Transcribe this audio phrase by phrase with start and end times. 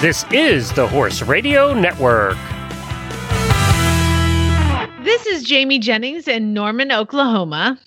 [0.00, 2.38] This is the Horse Radio Network.
[5.04, 7.78] This is Jamie Jennings in Norman, Oklahoma.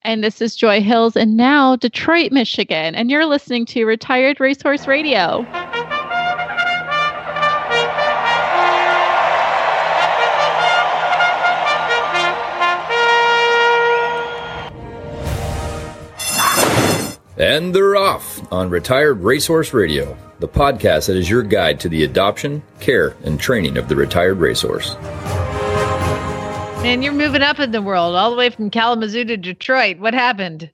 [0.00, 2.94] And this is Joy Hills and now Detroit, Michigan.
[2.94, 5.44] And you're listening to Retired Racehorse Radio.
[17.38, 22.02] And they're off on Retired Racehorse Radio, the podcast that is your guide to the
[22.02, 24.94] adoption, care, and training of the retired racehorse.
[26.82, 29.98] Man, you're moving up in the world, all the way from Kalamazoo to Detroit.
[29.98, 30.70] What happened?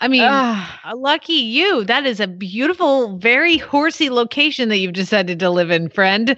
[0.00, 1.82] I mean, uh, lucky you.
[1.82, 6.36] That is a beautiful, very horsey location that you've decided to live in, friend.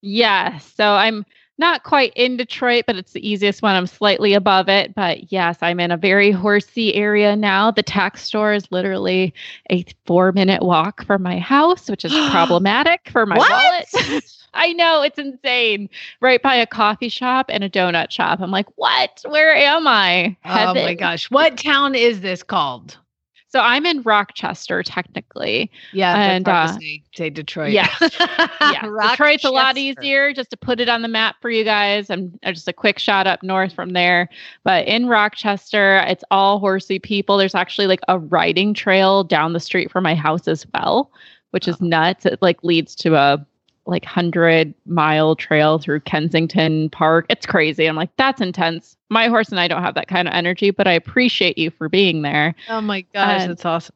[0.00, 0.56] Yeah.
[0.58, 1.26] So I'm
[1.62, 3.76] not quite in Detroit, but it's the easiest one.
[3.76, 4.94] I'm slightly above it.
[4.94, 7.70] But yes, I'm in a very horsey area now.
[7.70, 9.32] The tax store is literally
[9.70, 13.50] a four minute walk from my house, which is problematic for my what?
[13.50, 14.24] wallet.
[14.54, 15.88] I know it's insane.
[16.20, 18.40] Right by a coffee shop and a donut shop.
[18.40, 19.22] I'm like, what?
[19.28, 20.36] Where am I?
[20.40, 20.82] Heaven.
[20.82, 21.30] Oh my gosh.
[21.30, 22.98] What town is this called?
[23.52, 25.70] So I'm in Rochester, technically.
[25.92, 27.72] Yeah, and uh, say, say, Detroit.
[27.72, 28.88] Yeah, yeah.
[29.10, 32.08] Detroit's a lot easier just to put it on the map for you guys.
[32.08, 34.30] I'm just a quick shot up north from there.
[34.64, 37.36] But in Rochester, it's all horsey people.
[37.36, 41.10] There's actually like a riding trail down the street from my house as well,
[41.50, 41.84] which is oh.
[41.84, 42.24] nuts.
[42.24, 43.46] It like leads to a
[43.86, 47.26] like 100 mile trail through Kensington Park.
[47.28, 47.86] It's crazy.
[47.86, 48.96] I'm like, that's intense.
[49.10, 51.88] My horse and I don't have that kind of energy, but I appreciate you for
[51.88, 52.54] being there.
[52.68, 53.94] Oh my gosh, and that's awesome.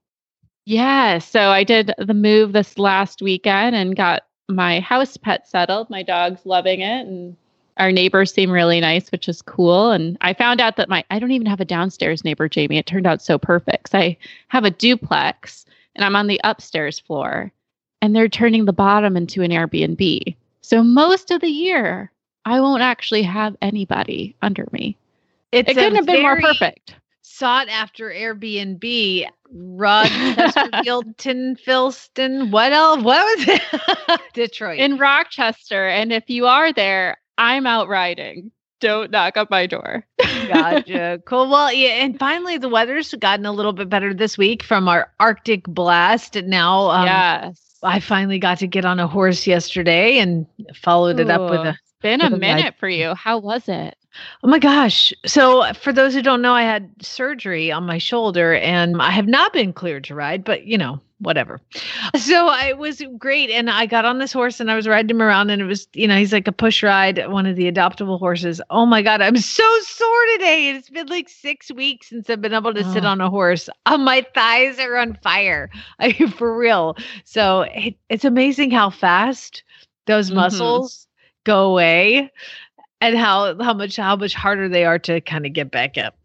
[0.64, 1.18] Yeah.
[1.18, 5.88] So I did the move this last weekend and got my house pet settled.
[5.90, 7.06] My dog's loving it.
[7.06, 7.36] And
[7.76, 9.92] our neighbors seem really nice, which is cool.
[9.92, 12.78] And I found out that my, I don't even have a downstairs neighbor, Jamie.
[12.78, 13.90] It turned out so perfect.
[13.90, 14.16] So I
[14.48, 17.52] have a duplex and I'm on the upstairs floor
[18.06, 20.36] and they're turning the bottom into an Airbnb.
[20.60, 22.12] So most of the year,
[22.44, 24.96] I won't actually have anybody under me.
[25.50, 26.94] It's it couldn't have been more perfect.
[27.22, 32.52] Sought after Airbnb, Rod Chesterfieldton, Philston.
[32.52, 33.02] What else?
[33.02, 34.20] What was it?
[34.34, 34.78] Detroit.
[34.78, 35.88] In Rochester.
[35.88, 40.04] And if you are there, I'm out riding don't knock on my door.
[40.48, 41.20] gotcha.
[41.26, 41.48] Cool.
[41.48, 45.12] Well, yeah, and finally the weather's gotten a little bit better this week from our
[45.18, 46.36] Arctic blast.
[46.36, 51.22] Now, um, yes, I finally got to get on a horse yesterday and followed Ooh,
[51.22, 51.70] it up with a.
[51.70, 53.14] It's been a minute for you.
[53.14, 53.96] How was it?
[54.42, 55.12] Oh my gosh.
[55.24, 59.26] So, for those who don't know, I had surgery on my shoulder and I have
[59.26, 61.60] not been cleared to ride, but you know, whatever.
[62.16, 63.50] So it was great.
[63.50, 65.88] And I got on this horse and I was riding him around and it was,
[65.94, 68.60] you know, he's like a push ride, one of the adoptable horses.
[68.70, 69.20] Oh my God.
[69.20, 70.70] I'm so sore today.
[70.70, 72.92] It's been like six weeks since I've been able to oh.
[72.92, 73.68] sit on a horse.
[73.86, 75.70] Oh, my thighs are on fire.
[75.98, 76.96] I mean, for real.
[77.24, 79.64] So it, it's amazing how fast
[80.06, 80.36] those mm-hmm.
[80.36, 81.06] muscles
[81.44, 82.30] go away
[83.00, 86.16] and how, how much, how much harder they are to kind of get back up.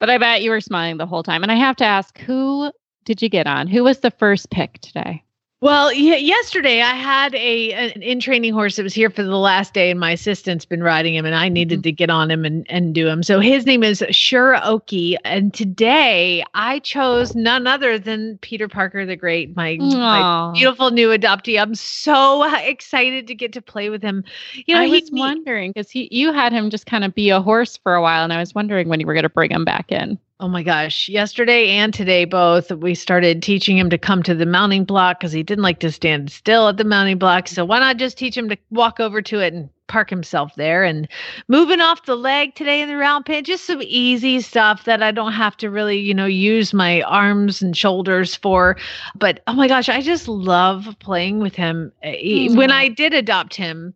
[0.00, 1.44] But I bet you were smiling the whole time.
[1.44, 2.72] And I have to ask, who
[3.04, 3.66] did you get on?
[3.68, 5.22] Who was the first pick today?
[5.62, 9.36] Well, yeah, yesterday I had a an in training horse that was here for the
[9.36, 11.82] last day, and my assistant's been riding him, and I needed mm-hmm.
[11.82, 13.22] to get on him and, and do him.
[13.22, 19.06] So his name is Shura Oki, and today I chose none other than Peter Parker
[19.06, 21.62] the Great, my, my beautiful new adoptee.
[21.62, 24.24] I'm so excited to get to play with him.
[24.66, 27.40] You know, I was wondering because he you had him just kind of be a
[27.40, 29.64] horse for a while, and I was wondering when you were going to bring him
[29.64, 30.18] back in.
[30.42, 31.08] Oh my gosh.
[31.08, 35.30] Yesterday and today, both, we started teaching him to come to the mounting block because
[35.30, 37.46] he didn't like to stand still at the mounting block.
[37.46, 40.82] So why not just teach him to walk over to it and park himself there
[40.82, 41.06] and
[41.46, 45.10] moving off the leg today in the round pen just some easy stuff that i
[45.10, 48.74] don't have to really you know use my arms and shoulders for
[49.14, 52.56] but oh my gosh i just love playing with him mm-hmm.
[52.56, 53.92] when i did adopt him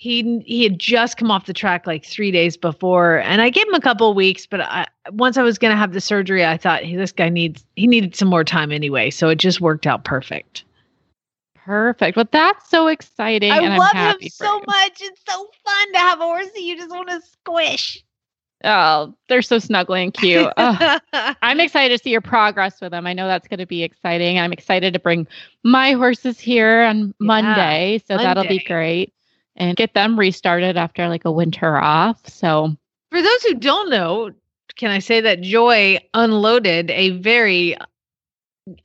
[0.00, 3.68] he he had just come off the track like three days before and i gave
[3.68, 6.56] him a couple weeks but I, once i was going to have the surgery i
[6.56, 9.86] thought hey, this guy needs he needed some more time anyway so it just worked
[9.86, 10.64] out perfect
[11.54, 16.18] perfect well that's so exciting i love him so much it's so fun to have
[16.20, 18.02] a horse that you just want to squish
[18.62, 20.52] Oh, they're so snuggly and cute.
[21.40, 23.06] I'm excited to see your progress with them.
[23.06, 24.38] I know that's going to be exciting.
[24.38, 25.26] I'm excited to bring
[25.64, 28.24] my horses here on yeah, Monday, so Monday.
[28.28, 29.14] that'll be great
[29.56, 32.28] and get them restarted after like a winter off.
[32.28, 32.76] So,
[33.10, 34.30] for those who don't know,
[34.76, 37.76] can I say that Joy unloaded a very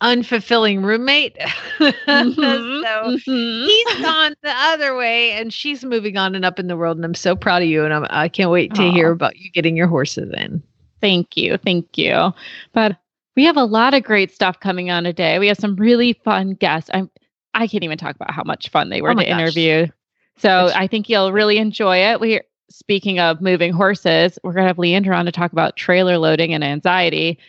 [0.01, 1.37] unfulfilling roommate?
[1.37, 3.65] Mm-hmm, so mm-hmm.
[3.67, 6.97] he's gone the other way and she's moving on and up in the world.
[6.97, 7.85] And I'm so proud of you.
[7.85, 8.93] And I'm, I can't wait to Aww.
[8.93, 10.61] hear about you getting your horses in.
[11.01, 11.57] Thank you.
[11.57, 12.33] Thank you.
[12.73, 12.97] But
[13.35, 15.39] we have a lot of great stuff coming on today.
[15.39, 16.89] We have some really fun guests.
[16.93, 17.09] I'm
[17.53, 19.39] I can't even talk about how much fun they were Oh to gosh.
[19.39, 19.87] interview.
[20.37, 22.19] So I think you'll really enjoy it.
[22.19, 26.53] We speaking of moving horses, we're gonna have Leander on to talk about trailer loading
[26.53, 27.39] and anxiety,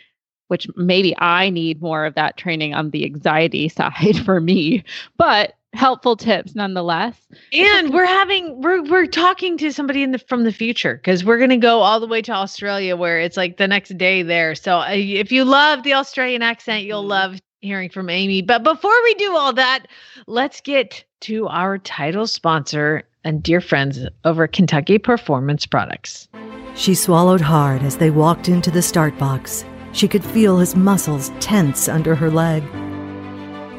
[0.48, 4.84] which maybe I need more of that training on the anxiety side for me,
[5.16, 7.20] but helpful tips nonetheless.
[7.52, 11.38] And we're having we're we're talking to somebody in the from the future because we're
[11.38, 14.54] gonna go all the way to Australia where it's like the next day there.
[14.54, 17.08] So uh, if you love the Australian accent, you'll Mhm.
[17.08, 18.42] love hearing from Amy.
[18.42, 19.86] But before we do all that,
[20.26, 26.28] let's get to our title sponsor and dear friends over Kentucky Performance Products.
[26.74, 29.64] She swallowed hard as they walked into the start box.
[29.92, 32.62] She could feel his muscles tense under her leg.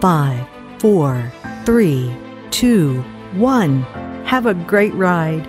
[0.01, 0.47] Five,
[0.79, 1.31] four,
[1.63, 2.15] three,
[2.49, 3.01] two,
[3.33, 3.83] one.
[4.25, 5.47] Have a great ride.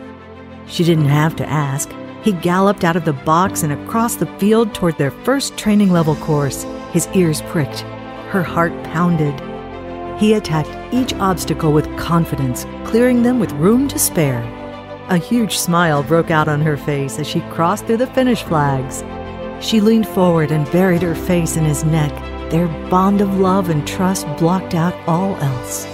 [0.66, 1.90] She didn't have to ask.
[2.22, 6.16] He galloped out of the box and across the field toward their first training level
[6.16, 6.64] course.
[6.92, 7.80] His ears pricked.
[8.30, 9.40] Her heart pounded.
[10.18, 14.42] He attacked each obstacle with confidence, clearing them with room to spare.
[15.10, 19.04] A huge smile broke out on her face as she crossed through the finish flags.
[19.64, 22.12] She leaned forward and buried her face in his neck.
[22.50, 25.84] Their bond of love and trust blocked out all else.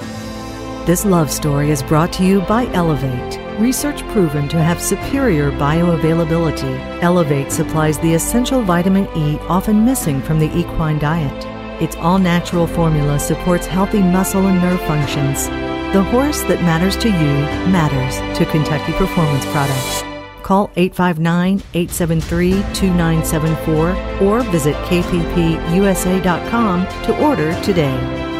[0.87, 3.41] This love story is brought to you by Elevate.
[3.61, 10.39] Research proven to have superior bioavailability, Elevate supplies the essential vitamin E often missing from
[10.39, 11.54] the equine diet.
[11.81, 15.49] Its all natural formula supports healthy muscle and nerve functions.
[15.95, 17.33] The horse that matters to you
[17.71, 20.03] matters to Kentucky Performance Products.
[20.43, 23.91] Call 859 873 2974
[24.27, 28.34] or visit kppusa.com to order today.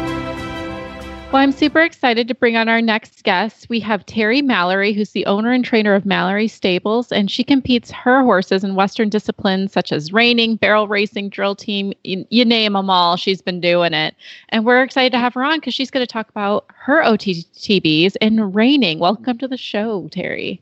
[1.31, 3.67] Well, I'm super excited to bring on our next guest.
[3.67, 7.91] We have Terry Mallory, who's the owner and trainer of Mallory Stables, and she competes
[7.91, 12.71] her horses in Western disciplines such as reining, barrel racing, drill team, you, you name
[12.71, 13.17] them all.
[13.17, 14.15] She's been doing it.
[14.49, 18.15] And we're excited to have her on because she's going to talk about her OTTBs
[18.21, 18.99] and reining.
[18.99, 20.61] Welcome to the show, Terry.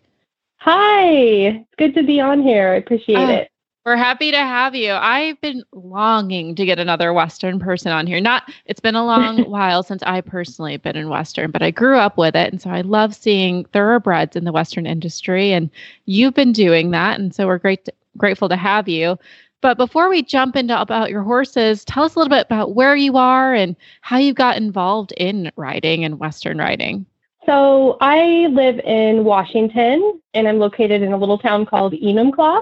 [0.57, 2.69] Hi, it's good to be on here.
[2.69, 3.29] I appreciate Ah.
[3.31, 3.49] it.
[3.85, 4.93] We're happy to have you.
[4.93, 8.21] I've been longing to get another Western person on here.
[8.21, 11.97] Not, it's been a long while since I personally been in Western, but I grew
[11.97, 12.49] up with it.
[12.53, 15.51] And so I love seeing thoroughbreds in the Western industry.
[15.51, 15.69] And
[16.05, 17.19] you've been doing that.
[17.19, 19.17] And so we're great, grateful to have you.
[19.59, 22.95] But before we jump into about your horses, tell us a little bit about where
[22.95, 27.05] you are and how you got involved in riding and Western riding.
[27.45, 32.61] So I live in Washington, and I'm located in a little town called Enumclaw,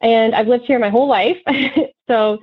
[0.00, 1.38] and I've lived here my whole life.
[2.08, 2.38] so,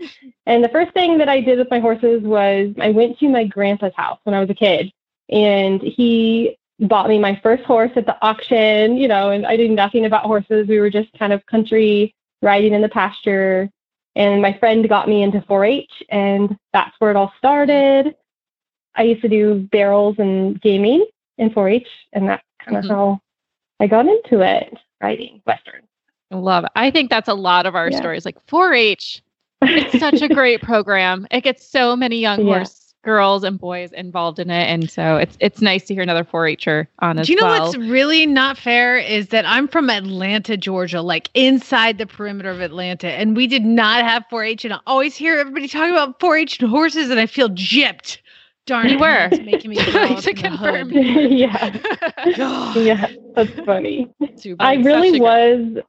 [0.45, 3.45] and the first thing that I did with my horses was I went to my
[3.45, 4.91] grandpa's house when I was a kid,
[5.29, 8.97] and he bought me my first horse at the auction.
[8.97, 10.67] You know, and I knew nothing about horses.
[10.67, 13.69] We were just kind of country riding in the pasture.
[14.15, 18.15] And my friend got me into 4-H, and that's where it all started.
[18.95, 21.03] I used to do barrels and gaming
[21.39, 22.89] in 4-H, and that's kind of Mhm.
[22.89, 23.21] how
[23.79, 25.81] I got into it, riding Western.
[26.33, 26.71] Love it.
[26.75, 27.97] I think that's a lot of our Yeah.
[27.97, 28.25] stories.
[28.25, 29.21] Like 4 H,
[29.62, 31.27] it's such a great program.
[31.31, 32.57] It gets so many young Yeah.
[32.57, 36.24] horse girls and boys involved in it, and so it's it's nice to hear another
[36.24, 37.65] 4-H'er on as Do you know well.
[37.65, 42.62] what's really not fair is that I'm from Atlanta, Georgia, like inside the perimeter of
[42.62, 44.63] Atlanta, and we did not have 4-H.
[44.63, 48.19] And I always hear everybody talking about 4-H and horses, and I feel gypped.
[48.65, 49.29] Darn You it, were.
[49.43, 49.75] making me
[50.22, 50.89] To confirm.
[50.93, 51.75] yeah,
[52.77, 54.10] yeah, that's funny.
[54.60, 55.79] I really was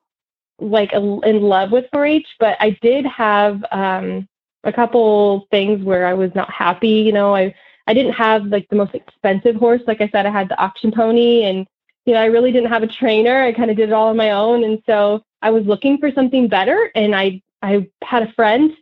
[0.60, 4.28] like in love with 4-H, but I did have um,
[4.64, 6.88] a couple things where I was not happy.
[6.88, 7.54] You know, I
[7.86, 9.82] I didn't have like the most expensive horse.
[9.86, 11.66] Like I said, I had the auction pony, and
[12.06, 13.42] you know, I really didn't have a trainer.
[13.42, 16.10] I kind of did it all on my own, and so I was looking for
[16.12, 16.90] something better.
[16.94, 18.72] And I I had a friend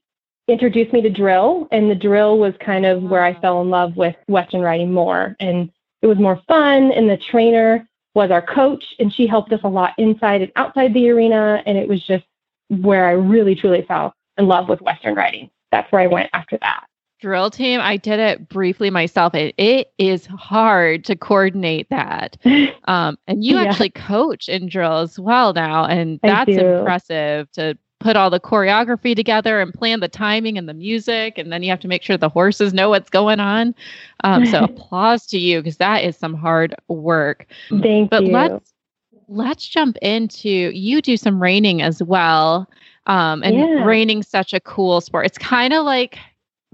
[0.48, 3.96] introduce me to drill, and the drill was kind of where I fell in love
[3.96, 5.70] with Western riding more, and
[6.02, 6.92] it was more fun.
[6.92, 10.92] And the trainer was our coach, and she helped us a lot inside and outside
[10.94, 11.62] the arena.
[11.66, 12.24] And it was just
[12.68, 15.50] where I really truly fell in love with Western riding.
[15.70, 16.84] That's where I went after that.
[17.20, 17.78] drill team.
[17.80, 19.32] I did it briefly myself.
[19.34, 22.36] It, it is hard to coordinate that.
[22.88, 23.62] Um, and you Yeah.
[23.70, 26.48] actually coach in drill as well now, and that's
[26.80, 31.52] impressive to put all the choreography together and plan the timing and the music, and
[31.52, 33.74] then you have to make sure the horses know what's going on.
[34.24, 37.46] Um, so applause to you because that is some hard work.
[37.82, 38.30] Thank But you.
[38.32, 38.74] But let's
[39.28, 42.68] let's jump into you do some reining as well,
[43.06, 43.76] um, and Yeah.
[43.76, 45.26] reining such a cool sport.
[45.26, 46.18] It's kind of like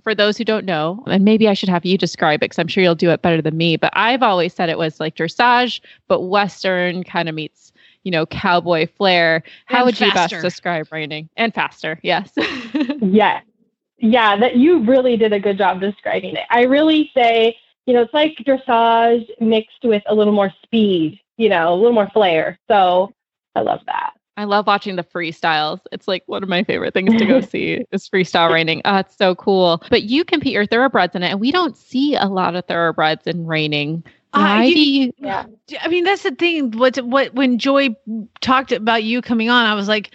[0.03, 2.69] for those who don't know, and maybe I should have you describe it because I'm
[2.69, 3.77] sure you'll do it better than me.
[3.77, 7.73] But I've always said it was like dressage, but Western kind of meets,
[8.09, 9.43] you know, cowboy flair.
[9.67, 11.29] How And would you best describe reining?
[11.37, 12.33] And faster, yes.
[13.03, 13.45] Yes.
[13.99, 16.45] Yeah, that you really did a good job describing it.
[16.49, 21.49] I really say you know, it's like dressage mixed with a little more speed, you
[21.49, 22.59] know, a little more flair.
[22.69, 23.13] So
[23.55, 24.13] I love that.
[24.37, 25.81] I love watching the freestyles.
[25.91, 28.83] It's like one of my favorite things to go see is freestyle reining.
[28.85, 29.83] Oh, ah, it's so cool.
[29.91, 33.27] But you compete your thoroughbreds in it, and we don't see a lot of thoroughbreds
[33.27, 34.05] in reining.
[34.35, 35.13] Uh, you- do you?
[35.19, 35.45] Yeah.
[35.81, 36.73] I mean, that's the thing.
[36.73, 37.97] What what when Joy
[38.41, 40.11] talked about you coming on, I was like,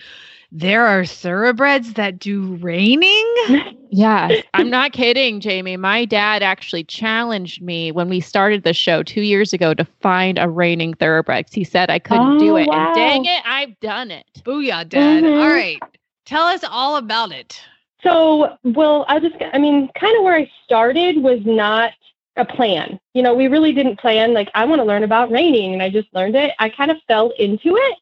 [0.51, 3.35] there are thoroughbreds that do reining.
[3.95, 5.77] Yeah, I'm not kidding, Jamie.
[5.77, 10.39] My dad actually challenged me when we started the show two years ago to find
[10.39, 11.45] a reining thoroughbred.
[11.51, 12.87] He said I couldn't do Oh, it, wow.
[12.87, 14.25] and dang it, I've done it.
[14.39, 15.23] Booyah, Dad!
[15.23, 15.39] Mhm.
[15.43, 15.77] All right,
[16.25, 17.61] tell us all about it.
[18.01, 21.91] So, well, I just, I mean, kind of where I started was not
[22.35, 22.99] a plan.
[23.13, 25.89] You know, we really didn't plan, like, I want to learn about reining, and I
[25.89, 26.51] just learned it.
[26.59, 27.97] I kind of fell into it.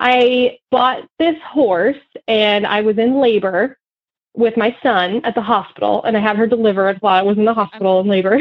[0.00, 3.78] I bought this horse, and I was in labor
[4.34, 7.44] with my son at the hospital, and I had her delivered while I was in
[7.44, 8.40] the hospital in labor.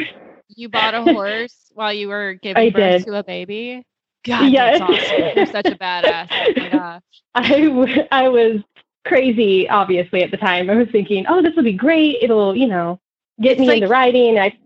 [0.50, 3.06] You bought a horse while you were giving I birth did.
[3.06, 3.84] to a baby.
[4.26, 4.80] God, Yes.
[4.80, 5.32] that's awesome.
[5.36, 6.28] You're such a badass.
[6.32, 7.00] Oh my.
[7.36, 8.62] I, w- I was
[9.06, 10.70] crazy, obviously, at the time.
[10.70, 12.18] I was thinking, oh, this will be great.
[12.22, 13.00] It'll, you know,
[13.42, 14.38] get It's me like- into riding.
[14.40, 14.58] I,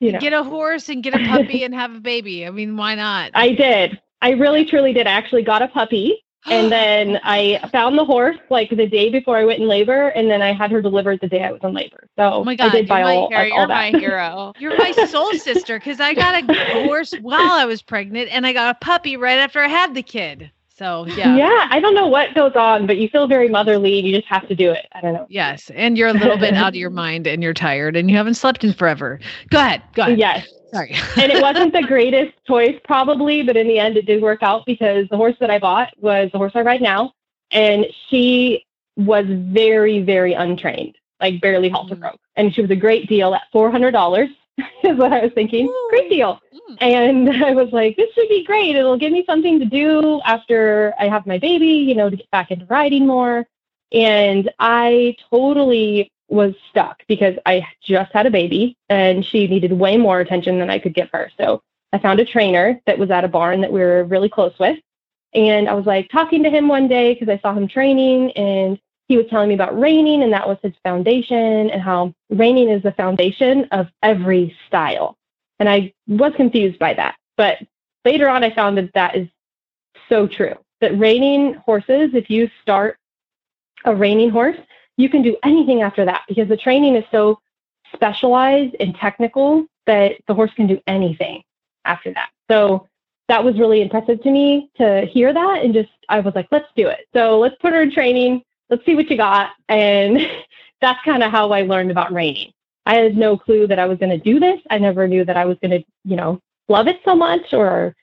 [0.00, 2.46] you know, Get a horse and get a puppy and have a baby.
[2.46, 3.32] I mean, why not?
[3.34, 4.00] I did.
[4.22, 5.06] I really, truly did.
[5.06, 6.24] I actually got a puppy.
[6.50, 10.30] And then I found the horse like the day before I went in labor, and
[10.30, 12.08] then I had her delivered the day I was in labor.
[12.16, 13.92] So Oh my I God, did buy all, Harry, all you're that.
[13.92, 14.52] my hero.
[14.58, 16.46] You're my soul sister because I got a
[16.84, 20.02] horse while I was pregnant and I got a puppy right after I had the
[20.02, 20.50] kid.
[20.78, 21.36] So yeah.
[21.36, 21.66] yeah.
[21.70, 24.46] I don't know what goes on, but you feel very motherly, and you just have
[24.48, 24.86] to do it.
[24.92, 25.26] I don't know.
[25.28, 28.16] Yes, and you're a little bit out of your mind and you're tired and you
[28.16, 29.18] haven't slept in forever.
[29.50, 29.82] Go ahead.
[29.94, 30.18] Go ahead.
[30.18, 30.46] Yes.
[30.72, 30.94] Sorry.
[31.16, 34.64] and it wasn't the greatest choice probably, but in the end it did work out
[34.66, 37.12] because the horse that I bought was the horse I ride now,
[37.50, 38.64] and she
[38.96, 42.00] was very, very untrained, like barely halter Mm.
[42.00, 44.28] broke, and she was a great deal at four hundred dollars.
[44.84, 45.66] Is what I was thinking.
[45.66, 45.86] Ooh.
[45.90, 46.40] Great deal.
[46.70, 46.76] Mm.
[46.80, 48.76] And I was like, this should be great.
[48.76, 52.30] It'll give me something to do after I have my baby, you know, to get
[52.30, 53.46] back into riding more.
[53.92, 59.96] And I totally was stuck because I just had a baby and she needed way
[59.96, 61.30] more attention than I could give her.
[61.38, 61.62] So
[61.92, 64.78] I found a trainer that was at a barn that we were really close with.
[65.34, 68.78] And I was like talking to him one day because I saw him training and
[69.08, 72.82] he was telling me about reining and that was his foundation and how reining is
[72.82, 75.16] the foundation of every style.
[75.58, 77.16] And I was confused by that.
[77.36, 77.58] But
[78.04, 79.28] later on, I found that that is
[80.08, 80.54] so true.
[80.80, 82.98] That reining horses, if you start
[83.84, 84.58] a reining horse,
[84.96, 87.40] you can do anything after that because the training is so
[87.94, 91.42] specialized and technical that the horse can do anything
[91.84, 92.28] after that.
[92.50, 92.86] So
[93.28, 96.68] that was really impressive to me to hear that and just I was like, let's
[96.76, 97.06] do it.
[97.14, 98.42] So let's put her in training.
[98.70, 99.50] Let's see what you got.
[99.68, 100.18] And
[100.80, 102.52] that's kind of how I learned about reining.
[102.86, 104.60] I had no clue that I was going to do this.
[104.70, 107.94] I never knew that I was going to, you know, love it so much or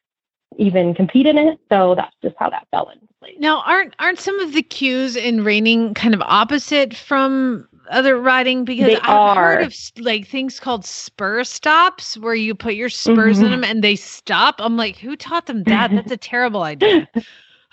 [0.58, 1.60] even compete in it.
[1.72, 3.36] So that's just how that fell into place.
[3.40, 8.64] Now, aren't aren't some of the cues in reining kind of opposite from other riding?
[8.64, 13.42] Because They I've heard of like things called spur stops, where you put your spurs
[13.42, 13.52] in Mhm.
[13.52, 14.56] them and they stop.
[14.60, 15.94] I'm like, who taught them that?
[15.96, 17.08] That's a terrible idea.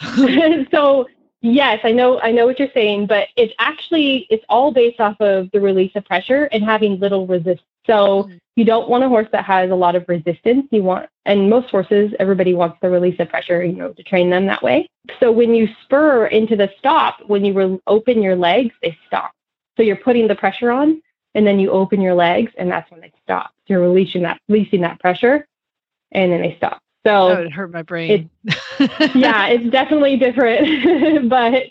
[0.71, 1.07] so
[1.43, 5.21] yes, I know I know what you're saying, but it's actually it's all based off
[5.21, 7.67] of the release of pressure and having little resistance.
[7.87, 8.39] So Mhm.
[8.57, 10.69] you don't want a horse that has a lot of resistance.
[10.71, 14.31] You want and most horses, everybody wants the release of pressure, you know, to train
[14.31, 14.89] them that way.
[15.21, 19.33] So when you spur into the stop, when you re- open your legs, they stop.
[19.77, 21.03] So you're putting the pressure on
[21.35, 23.53] and then you open your legs and that's when they stop.
[23.67, 25.47] You're releasing that releasing that pressure
[26.13, 26.81] and then they stop.
[27.04, 28.30] So that would hurt my brain.
[29.14, 31.64] yeah, it's definitely different, but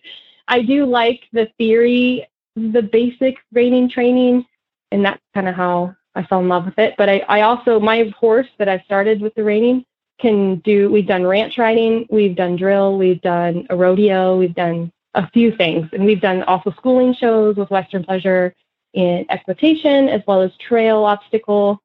[0.48, 4.46] I do like the theory, the basic reining training,
[4.92, 6.96] and that's kind of how I fell in love with it.
[6.98, 9.86] But I, I also, my horse that I started with the reining
[10.20, 14.92] can do, we've done ranch riding, we've done drill, we've done a rodeo, we've done
[15.16, 18.54] a few things, and we've done also schooling shows with Western Pleasure
[18.94, 21.82] in equitation as well as trail obstacle.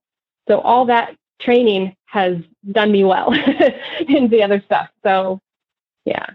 [0.48, 2.36] So all that training has
[2.72, 3.32] done me well
[4.08, 4.88] in the other stuff.
[5.02, 5.40] So
[6.04, 6.26] yeah.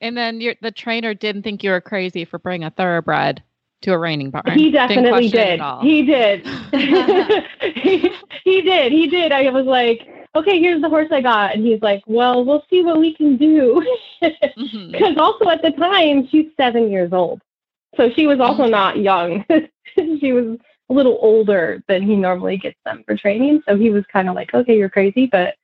[0.00, 3.42] And then your the trainer didn't think you were crazy for bringing a thoroughbred
[3.82, 4.58] to a reining barn.
[4.58, 5.60] He definitely did.
[5.82, 6.46] He did.
[7.74, 8.10] he,
[8.44, 8.92] he did.
[8.92, 9.32] He did.
[9.32, 11.54] I was like, okay, here's the horse I got.
[11.54, 13.84] And he's like, well, we'll see what we can do.
[14.20, 17.42] Because also at the time, she's seven years old.
[17.96, 18.70] So she was also Mhm.
[18.70, 19.44] not young.
[20.20, 23.62] she was a little older than he normally gets them for training.
[23.68, 25.26] So he was kind of like, okay, you're crazy.
[25.26, 25.54] But,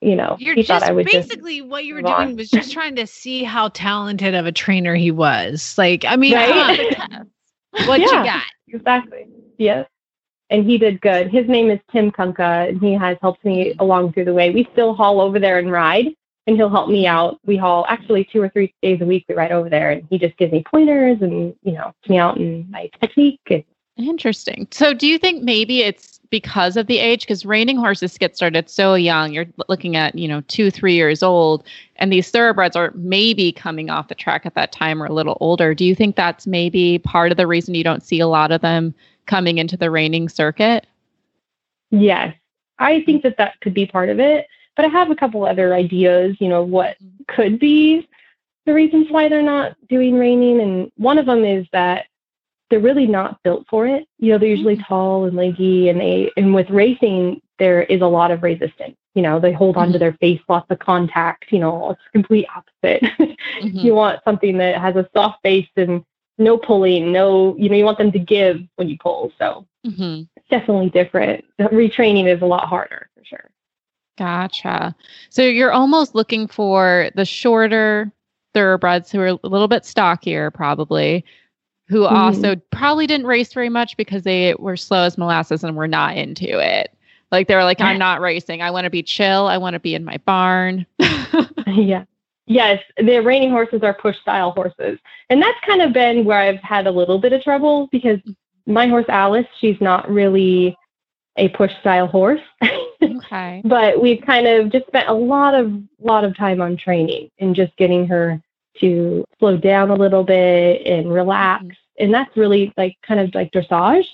[0.00, 1.28] you know, You're he just thought I would just.
[1.28, 2.26] basically what you were move on.
[2.26, 5.74] doing was just trying to see how talented of a trainer he was.
[5.78, 6.96] Like, I mean, Right?
[7.86, 8.06] what Yeah.
[8.06, 8.42] you got?
[8.68, 9.26] Exactly.
[9.58, 9.86] Yes.
[10.50, 11.28] and he did good.
[11.30, 14.50] His name is Tim Kunka, and he has helped me along through the way.
[14.50, 16.08] We still haul over there and ride,
[16.46, 17.38] and he'll help me out.
[17.44, 19.24] We haul actually two or three days a week.
[19.28, 22.36] We ride over there, and he just gives me pointers and you know, me out
[22.38, 23.40] and my technique.
[23.50, 23.64] And,
[23.96, 24.68] Interesting.
[24.70, 27.22] So, do you think maybe it's because of the age?
[27.22, 29.32] Because reining horses get started so young.
[29.32, 31.64] You're looking at, you know, two, three years old,
[31.96, 35.38] and these thoroughbreds are maybe coming off the track at that time or a little
[35.40, 35.74] older.
[35.74, 38.60] Do you think that's maybe part of the reason you don't see a lot of
[38.60, 40.86] them coming into the reining circuit?
[41.90, 42.34] yes,
[42.78, 44.46] I think that that could be part of it.
[44.74, 46.36] But I have a couple other ideas.
[46.38, 47.34] You know, what mm-hmm.
[47.34, 48.08] could be
[48.66, 52.06] the reasons why they're not doing reining, and one of them is that
[52.70, 54.06] they're really not built for it.
[54.18, 58.06] You know, they're usually tall and leggy, and they and with racing there is a
[58.06, 58.96] lot of resistance.
[59.14, 61.46] You know, they hold on to their face, lots of contact.
[61.50, 63.02] You know, it's complete opposite.
[63.62, 63.82] Mhm.
[63.82, 66.04] you want something that has a soft face and
[66.38, 69.32] no pulling, no, you know, you want them to give when you pull.
[69.38, 70.28] So Mhm.
[70.36, 71.44] it's definitely different.
[71.56, 73.50] The retraining is a lot harder for sure.
[74.18, 74.94] Gotcha.
[75.30, 78.12] So you're almost looking for the shorter
[78.54, 81.24] thoroughbreds who are a little bit stockier, probably,
[81.88, 82.12] who Mhm.
[82.12, 86.16] also probably didn't race very much because they were slow as molasses and were not
[86.16, 86.92] into it.
[87.32, 88.62] Like they were like, I'm not racing.
[88.62, 89.46] I want to be chill.
[89.46, 90.86] I want to be in my barn.
[91.66, 92.04] yeah.
[92.46, 95.00] Yes, the reining horses are push style horses.
[95.30, 98.20] And that's kind of been where I've had a little bit of trouble because
[98.66, 100.76] my horse Alice, she's not really
[101.36, 102.40] a push style horse.
[103.02, 103.60] okay.
[103.64, 107.54] but we've kind of just spent a lot of lot of time on training and
[107.54, 108.40] just getting her
[108.80, 111.64] to slow down a little bit and relax.
[111.64, 112.04] Mm-hmm.
[112.04, 114.06] And that's really like kind of like dressage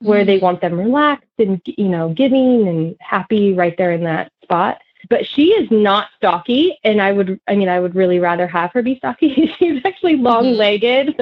[0.00, 0.44] where they mm-hmm.
[0.44, 4.80] want them relaxed and you know giving and happy right there in that spot.
[5.08, 8.72] But she is not stocky and i would i mean i would really rather have
[8.72, 9.52] her be stocky.
[9.58, 10.26] She's actually mm-hmm.
[10.26, 11.14] long legged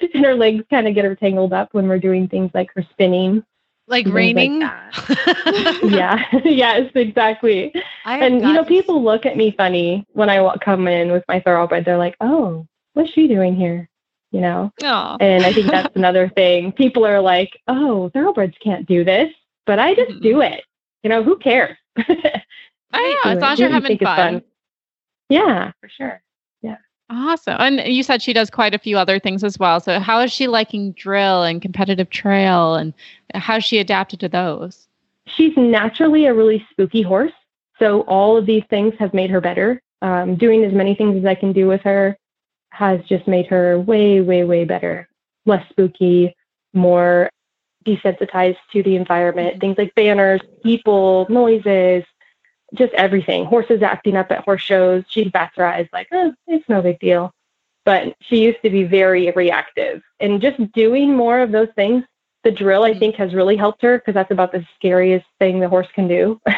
[0.14, 2.84] and her legs kind of get her tangled up when we're doing things like her
[2.90, 3.44] spinning
[3.92, 4.60] Like Things like raining.
[5.82, 7.72] yeah yes exactly
[8.06, 11.22] I and you know people look at me funny when i wa- come in with
[11.28, 13.88] my thoroughbred they're like oh what's she doing here
[14.30, 15.16] you know Aw.
[15.20, 16.72] and I think that's another thing.
[16.72, 19.30] People are like, oh, thoroughbreds can't do this,
[19.66, 20.22] but I just Mhm.
[20.22, 20.64] do it.
[21.02, 21.76] You know, who cares?
[21.98, 24.42] I know, as long as you're having is fun.
[25.28, 26.22] Yeah, for sure.
[27.14, 27.56] Awesome.
[27.58, 29.80] And you said she does quite a few other things as well.
[29.80, 32.94] So how is she liking drill and competitive trail and
[33.34, 34.88] how's she adapted to those?
[35.26, 37.32] She's naturally a really spooky horse.
[37.78, 39.82] So all of these things have made her better.
[40.00, 42.16] Um, doing as many things as I can do with her
[42.70, 45.06] has just made her way, way, way better.
[45.44, 46.34] Less spooky,
[46.72, 47.28] more
[47.84, 49.60] desensitized to the environment.
[49.60, 52.04] Things like banners, people, noises,
[52.74, 53.44] just everything.
[53.44, 55.04] Horses acting up at horse shows.
[55.08, 57.32] She'd bats her eyes like, oh, it's no big deal.
[57.84, 60.02] But she used to be very reactive.
[60.20, 62.04] And just doing more of those things,
[62.44, 65.68] the drill, I think, has really helped her because that's about the scariest thing the
[65.68, 66.40] horse can do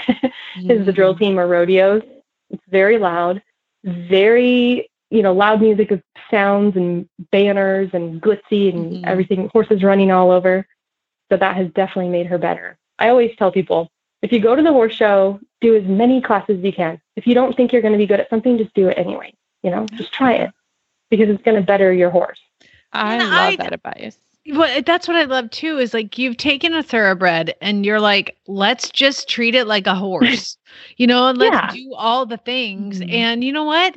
[0.68, 2.02] is the drill team or rodeos.
[2.50, 3.42] It's very loud,
[3.84, 9.06] very, you know, loud music of sounds and banners and glitzy and Mhm.
[9.06, 10.66] everything, horses running all over.
[11.30, 12.76] So that has definitely made her better.
[12.98, 13.90] I always tell people
[14.22, 17.00] if you go to the horse show, do as many classes as you can.
[17.16, 19.32] If you don't think you're going to be good at something, just do it anyway.
[19.62, 20.50] You know, just try it
[21.10, 22.38] because it's going to better your horse.
[22.92, 24.18] I And love I- that advice.
[24.46, 25.78] Well, that's what I love too.
[25.78, 29.94] Is like you've taken a thoroughbred and you're like, let's just treat it like a
[29.94, 30.58] horse,
[30.98, 31.70] you know, and let's Yeah.
[31.72, 33.00] do all the things.
[33.00, 33.10] Mhm.
[33.10, 33.96] And you know what?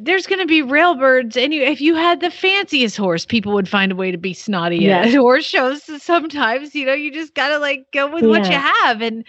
[0.00, 3.68] There's going to be railbirds, and you, if you had the fanciest horse, people would
[3.68, 5.06] find a way to be snotty Yes.
[5.06, 5.82] at horse shows.
[6.02, 9.24] Sometimes, you know, you just gotta like go with what you have, and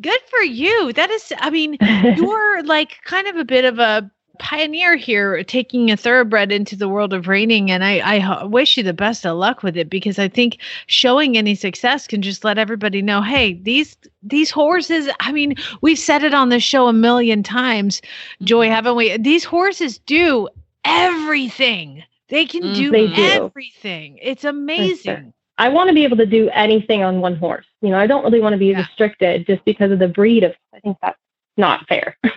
[0.00, 0.92] good for you.
[0.92, 1.78] That is, I mean,
[2.14, 6.88] you're like kind of a bit of a pioneer here taking a thoroughbred into the
[6.88, 10.18] world of reining and I, I wish you the best of luck with it because
[10.18, 15.32] i think showing any success can just let everybody know hey these these horses i
[15.32, 18.00] mean we've said it on the show a million times
[18.42, 18.74] joy mm-hmm.
[18.74, 20.48] haven't we these horses do
[20.84, 22.92] everything they can do mm-hmm.
[22.92, 23.44] They do.
[23.44, 27.66] everything it's amazing I want to be able to do anything on one horse.
[27.82, 28.78] You know, I don't really want to be Yeah.
[28.78, 30.54] restricted just because of the breed of.
[30.72, 31.18] I think that's
[31.56, 32.16] not fair.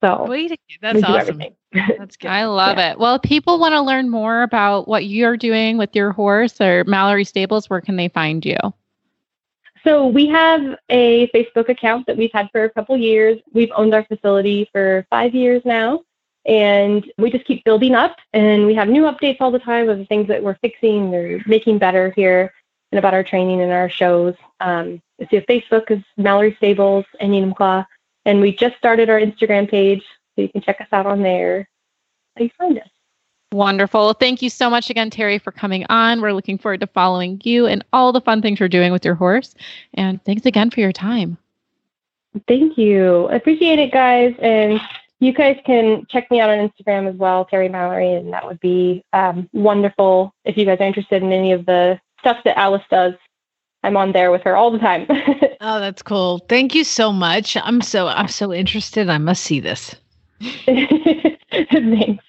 [0.00, 2.98] so Wait, that's awesome that's good I love it.
[2.98, 6.84] Well, if people want to learn more about what you're doing with your horse or
[6.84, 8.56] Mallory Stables, where can they find you?
[9.84, 13.38] So we have a Facebook account that we've had for a couple years.
[13.52, 16.00] We've owned our facility for five years now,
[16.44, 18.16] and we just keep building up.
[18.32, 21.40] And we have new updates all the time of the things that we're fixing or
[21.46, 22.52] making better here,
[22.92, 24.34] and about our training and our shows.
[24.60, 27.86] Um, so Facebook is Mallory Stables and Enumclaw,
[28.24, 30.02] and we just started our Instagram page,
[30.34, 31.68] so you can check us out on there.
[32.36, 32.88] How you find us?
[33.52, 34.12] Wonderful.
[34.14, 36.20] Thank you so much again, Terry, for coming on.
[36.20, 39.16] We're looking forward to following you and all the fun things you're doing with your
[39.16, 39.56] horse.
[39.94, 41.36] And thanks again for your time.
[42.46, 43.26] Thank you.
[43.26, 44.36] I appreciate it, guys.
[44.38, 44.80] And
[45.18, 48.60] you guys can check me out on Instagram as well, Terry Mallory, and that would
[48.60, 52.84] be um, wonderful if you guys are interested in any of the stuff that Alice
[52.88, 53.14] does.
[53.82, 55.06] I'm on there with her all the time.
[55.60, 56.38] oh, that's cool.
[56.48, 57.56] Thank you so much.
[57.56, 59.08] I'm so I'm so interested.
[59.08, 59.94] I must see this.
[60.66, 62.24] Thanks.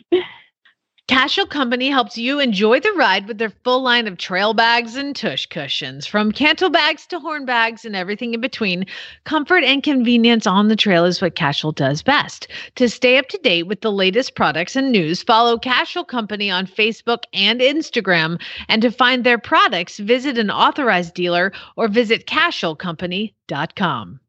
[1.12, 5.14] Cashel Company helps you enjoy the ride with their full line of trail bags and
[5.14, 6.08] tush cushions.
[6.08, 8.86] From cantle bags to horn bags and everything in between,
[9.26, 12.48] comfort and convenience on the trail is what Cashel does best.
[12.76, 16.66] To stay up to date with the latest products and news, follow Cashel Company on
[16.66, 18.42] Facebook and Instagram.
[18.70, 24.22] And to find their products, visit an authorized dealer or visit cashelcompany.com.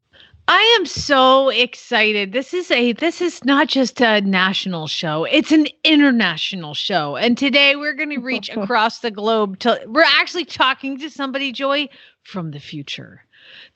[0.47, 2.33] I am so excited.
[2.33, 5.23] This is a this is not just a national show.
[5.23, 7.15] It's an international show.
[7.15, 11.53] And today we're going to reach across the globe to we're actually talking to somebody
[11.53, 11.87] joy
[12.23, 13.23] from the future.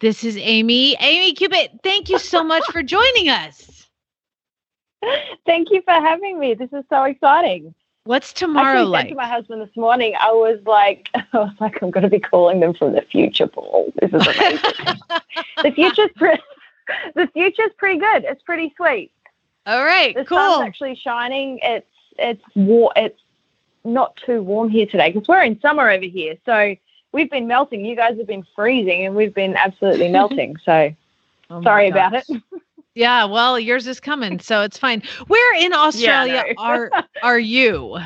[0.02, 0.98] This is Amy.
[1.00, 3.88] Amy Cubit, thank you so much for joining us.
[5.46, 6.54] Thank you for having me.
[6.54, 7.74] This is so exciting.
[8.04, 9.10] What's tomorrow I like?
[9.10, 12.20] to my husband this morning, I was like, I was like, I'm going to be
[12.22, 13.92] calling them from the future, Paul.
[14.02, 14.72] This is amazing.
[15.62, 16.42] the future's pretty,
[17.16, 18.24] the future's pretty good.
[18.24, 19.12] It's pretty sweet.
[19.66, 20.38] All right, the cool.
[20.38, 21.60] sun's actually shining.
[21.62, 22.92] It's it's war.
[22.96, 23.20] It's
[23.84, 26.36] not too warm here today because we're in summer over here.
[26.46, 26.76] So
[27.12, 27.86] we've been melting.
[27.86, 30.58] You guys have been freezing, and we've been absolutely melting.
[30.64, 30.94] So
[31.50, 32.26] Oh sorry about it.
[32.94, 35.04] Yeah, well, yours is coming, so it's fine.
[35.28, 36.64] Where in Australia no.
[36.64, 38.00] are are you?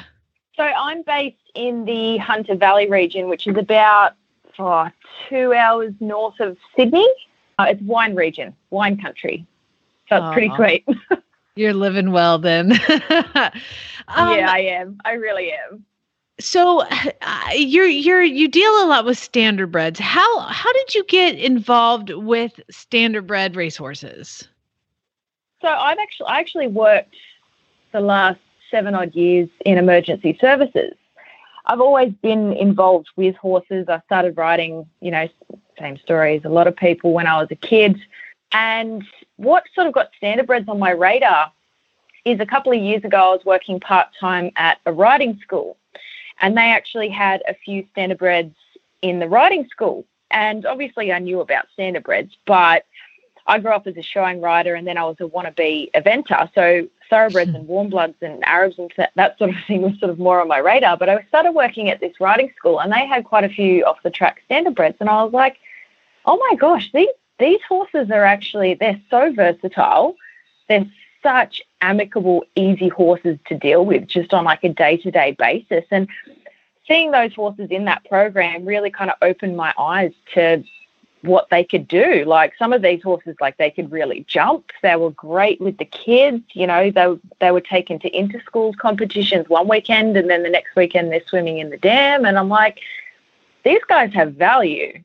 [0.58, 4.16] So I'm based in the Hunter Valley region, which is about
[4.60, 4.90] oh,
[5.30, 7.08] two hours north of Sydney.
[7.62, 9.46] Uh, it's wine region, wine country.
[10.10, 10.56] So it's pretty Aw.
[10.56, 10.86] sweet.
[11.56, 12.80] You're living well then.
[14.08, 14.98] Um, yeah, I am.
[15.06, 15.86] I really am.
[16.38, 20.00] So uh, you're you're you deal a lot with standardbreds.
[20.00, 24.50] How how did you get involved with standardbred racehorses?
[25.62, 27.16] So I've actually I actually worked
[27.94, 30.96] the last seven odd years in emergency services.
[31.68, 33.86] I've always been involved with horses.
[33.88, 35.30] I started riding, you know,
[35.80, 38.00] same story as a lot of people when I was a kid.
[38.52, 39.04] And
[39.38, 41.52] what sort of got standardbreds on my radar
[42.26, 45.78] is a couple of years ago I was working part time at a riding school,
[46.40, 48.54] and they actually had a few standardbreds
[49.02, 50.06] in the riding school.
[50.30, 52.86] And obviously I knew about standardbreds, but
[53.48, 56.50] I grew up as a showing rider and then I was a wannabe eventer.
[56.54, 60.18] So thoroughbreds and warm bloods and Arabs and that, sort of thing was sort of
[60.18, 60.98] more on my radar.
[60.98, 64.02] But I started working at this riding school and they had quite a few off
[64.02, 64.96] the track standardbreds.
[65.00, 65.58] And I was like,
[66.26, 70.16] oh my gosh, these, these horses are actually, they're so versatile.
[70.68, 70.90] They're
[71.22, 75.86] such amicable, easy horses to deal with just on like a day to day basis.
[75.92, 76.08] And
[76.88, 80.64] seeing those horses in that program really kind of opened my eyes to
[81.22, 82.24] what they could do.
[82.26, 84.72] Like some of these horses, like they could really jump.
[84.82, 86.44] They were great with the kids.
[86.54, 90.76] You know, they they were taken to inter-schools competitions one weekend, and then the next
[90.76, 92.26] weekend they're swimming in the dam.
[92.26, 92.80] And I'm like,
[93.64, 95.02] these guys have value.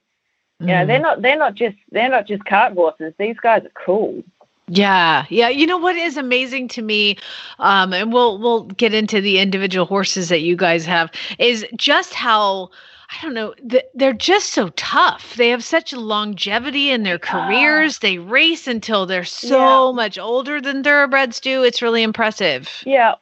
[0.59, 3.13] You know, they're not they're not just they're not just cart horses.
[3.19, 4.23] These guys are cool.
[4.69, 5.49] Yeah, yeah.
[5.49, 7.19] You know what is amazing to me,
[7.59, 12.15] um, and we'll we'll get into the individual horses that you guys have, is just
[12.15, 12.71] how
[13.11, 13.55] I don't know.
[13.95, 15.37] They're just so tough.
[15.37, 18.01] They have such longevity in their careers.
[18.01, 21.63] They race until they're so much older than thoroughbreds do.
[21.63, 22.69] It's really impressive.
[22.85, 23.15] Yeah,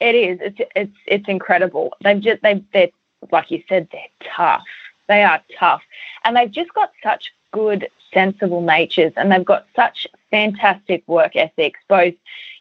[0.00, 0.38] it is.
[0.42, 1.94] It's it's it's incredible.
[2.02, 2.90] They've just they they're
[3.30, 4.02] like you said, they're
[4.36, 4.64] tough.
[5.08, 5.82] They are tough,
[6.24, 11.78] and they've just got such good, sensible natures, and they've got such fantastic work ethics.
[11.88, 12.14] Both,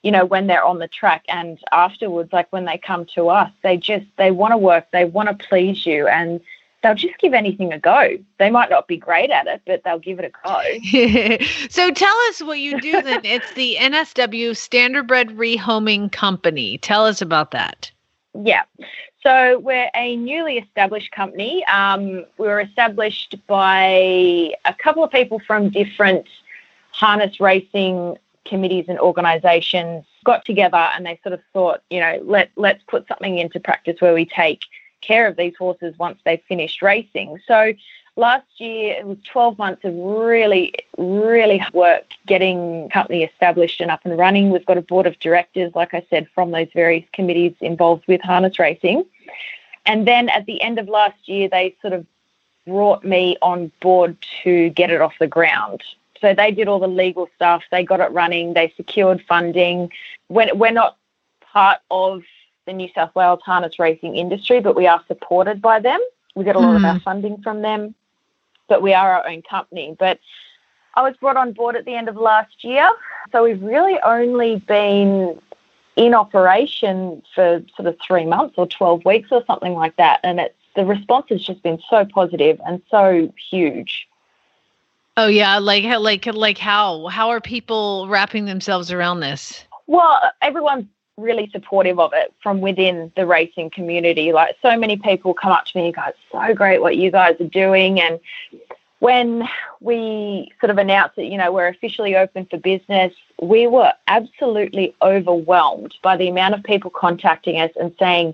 [0.04, 3.52] you know, when they're on the track and afterwards, like when they come to us,
[3.64, 4.86] they just they want to work.
[4.92, 6.40] They want to please you, and
[6.84, 8.20] they'll just give anything a go.
[8.38, 11.46] They might not be great at it, but they'll give it a go.
[11.70, 13.22] so tell us what you do then.
[13.24, 16.78] It's the NSW Standardbred Rehoming Company.
[16.78, 17.92] Tell us about that.
[18.40, 18.64] Yeah.
[19.24, 21.66] So we're a newly established company.
[21.66, 26.28] Um, we were established by a couple of people from different
[26.94, 32.52] harness racing committees and organisations got together and they sort of thought, you know, let
[32.56, 34.62] let's put something into practice where we take
[35.02, 37.40] care of these horses once they've finished racing.
[37.48, 37.74] So
[38.16, 43.90] last year it was 12 months of really, really hard work getting company established and
[43.90, 44.52] up and running.
[44.52, 48.22] We've got a board of directors, like I said, from those various committees involved with
[48.22, 49.04] harness racing.
[49.86, 52.06] And then at the end of last year, they sort of
[52.66, 55.82] brought me on board to get it off the ground.
[56.24, 59.92] So they did all the legal stuff, they got it running, they secured funding.
[60.30, 60.96] When we're not
[61.42, 62.24] part of
[62.66, 66.00] the New South Wales harness racing industry, but we are supported by them.
[66.36, 66.78] We get a lot mm.
[66.78, 67.94] of our funding from them,
[68.70, 69.98] but we are our own company.
[70.00, 70.22] But
[70.96, 72.90] I was brought on board at the end of last year,
[73.34, 75.42] so we've really only been
[75.98, 80.22] in operation for sort of three months or 12 weeks or something like that.
[80.24, 84.08] And it's the response has just been so positive and so huge.
[85.16, 89.64] Oh yeah, like like like how how are people wrapping themselves around this?
[89.86, 94.34] Well, everyone's really supportive of it from within the racing community.
[94.34, 97.40] Like so many people come up to me, you guys, so great what you guys
[97.40, 98.02] are doing.
[98.02, 98.20] And
[99.00, 99.48] when
[99.82, 104.96] we sort of announced that, you know, we're officially open for business, we were absolutely
[105.02, 108.34] overwhelmed by the amount of people contacting us and saying,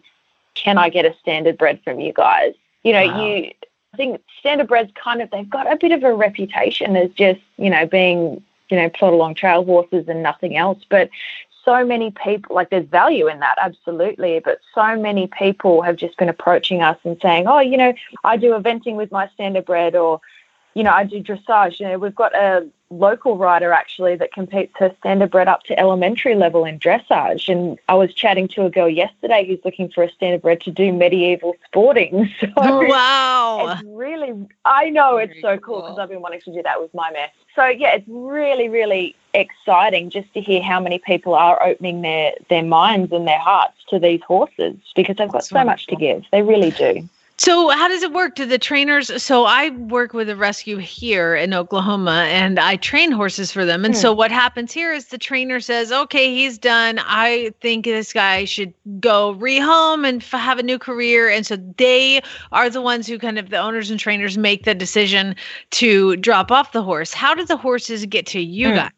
[0.54, 2.54] Can I get a standardbred from you guys?
[2.84, 3.26] You know, wow.
[3.26, 3.52] you
[3.94, 7.42] I think standard breds kind of they've got a bit of a reputation as just,
[7.58, 10.80] you know, being, you know, plod along trail horses and nothing else.
[10.90, 11.10] But
[11.66, 16.18] so many people like there's value in that absolutely but so many people have just
[16.18, 19.96] been approaching us and saying oh you know i do eventing with my standard bred
[19.96, 20.22] or
[20.74, 24.74] you know i do dressage you know we've got a local rider actually that competes
[24.78, 27.48] her standard bred up to elementary level in dressage.
[27.48, 30.72] And I was chatting to a girl yesterday who's looking for a standard bred to
[30.72, 32.30] do medieval sporting.
[32.40, 33.68] So oh, wow.
[33.74, 36.00] It's really, I know Very it's so cool because cool.
[36.02, 37.30] I've been wanting to do that with my mare.
[37.56, 42.34] So yeah, it's really, really exciting just to hear how many people are opening their,
[42.50, 45.74] their minds and their hearts to these horses because they've got That's so wonderful.
[45.74, 46.24] much to give.
[46.32, 47.10] They really do.
[47.40, 48.36] So how does it work?
[48.36, 49.24] Do the trainers?
[49.24, 53.86] So I work with a rescue here in Oklahoma, and I train horses for them.
[53.86, 54.00] And hmm.
[54.00, 57.00] so what happens here is the trainer says, "Okay, he's done.
[57.00, 61.56] I think this guy should go rehome and f- have a new career." And so
[61.78, 62.22] they
[62.52, 65.34] are the ones who kind of the owners and trainers make the decision
[65.72, 67.14] to drop off the horse.
[67.14, 68.76] How do the horses get to you hmm.
[68.76, 68.92] guys?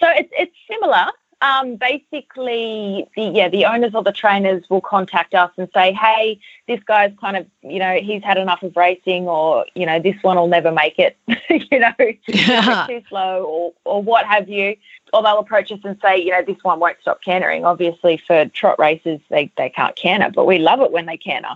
[0.00, 1.06] So it's it's similar.
[1.40, 6.38] Um, basically, the, yeah, the owners or the trainers will contact us and say, "Hey,
[6.68, 10.16] this guy's kind of, you know, he's had enough of racing, or you know, this
[10.22, 11.16] one will never make it,
[11.50, 11.92] you know,
[12.28, 12.86] yeah.
[12.88, 14.76] too slow, or or what have you."
[15.12, 18.46] Or they'll approach us and say, "You know, this one won't stop cantering." Obviously, for
[18.46, 21.54] trot races, they they can't canter, but we love it when they canter.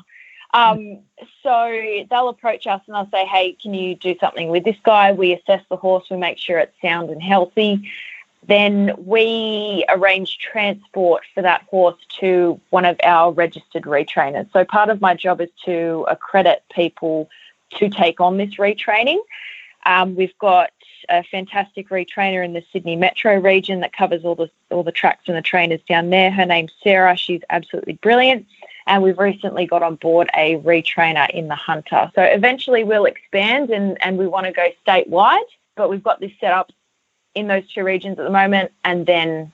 [0.55, 1.01] Um,
[1.43, 5.13] so they'll approach us and they'll say, "Hey, can you do something with this guy?"
[5.13, 7.89] We assess the horse, we make sure it's sound and healthy
[8.47, 14.51] then we arrange transport for that horse to one of our registered retrainers.
[14.53, 17.29] So part of my job is to accredit people
[17.77, 19.19] to take on this retraining.
[19.85, 20.71] Um, we've got
[21.09, 25.25] a fantastic retrainer in the Sydney metro region that covers all the all the tracks
[25.27, 26.31] and the trainers down there.
[26.31, 27.17] Her name's Sarah.
[27.17, 28.47] She's absolutely brilliant.
[28.87, 32.11] And we've recently got on board a retrainer in the Hunter.
[32.15, 35.45] So eventually we'll expand and, and we want to go statewide,
[35.77, 36.73] but we've got this set up
[37.35, 39.53] in those two regions at the moment, and then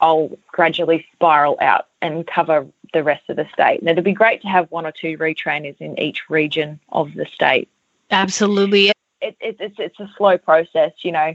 [0.00, 3.80] I'll gradually spiral out and cover the rest of the state.
[3.80, 7.26] And it'd be great to have one or two retrainers in each region of the
[7.26, 7.68] state.
[8.10, 8.88] Absolutely.
[9.20, 11.34] It, it, it's, it's a slow process, you know.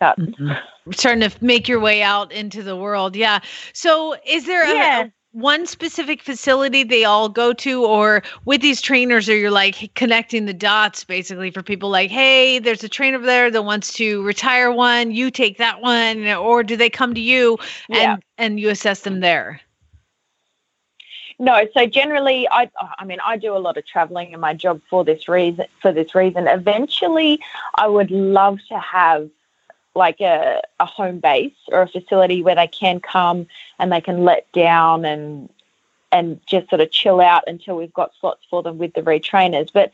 [0.00, 0.52] But mm-hmm.
[0.92, 3.16] starting to make your way out into the world.
[3.16, 3.40] Yeah.
[3.72, 5.08] So, is there yeah.
[5.32, 10.46] One specific facility they all go to or with these trainers or you're like connecting
[10.46, 14.72] the dots basically for people like hey there's a trainer there that wants to retire
[14.72, 15.10] one.
[15.10, 18.14] You take that one or do they come to you yeah.
[18.14, 19.60] and and you assess them there?
[21.38, 24.80] No so generally i i mean i do a lot of traveling in my job
[24.88, 26.48] for this reason for this reason.
[26.48, 27.38] Eventually
[27.74, 29.28] i would love to have
[29.94, 33.46] like a, a home base or a facility where they can come
[33.78, 35.48] and they can let down and
[36.10, 39.70] and just sort of chill out until we've got slots for them with the retrainers.
[39.72, 39.92] But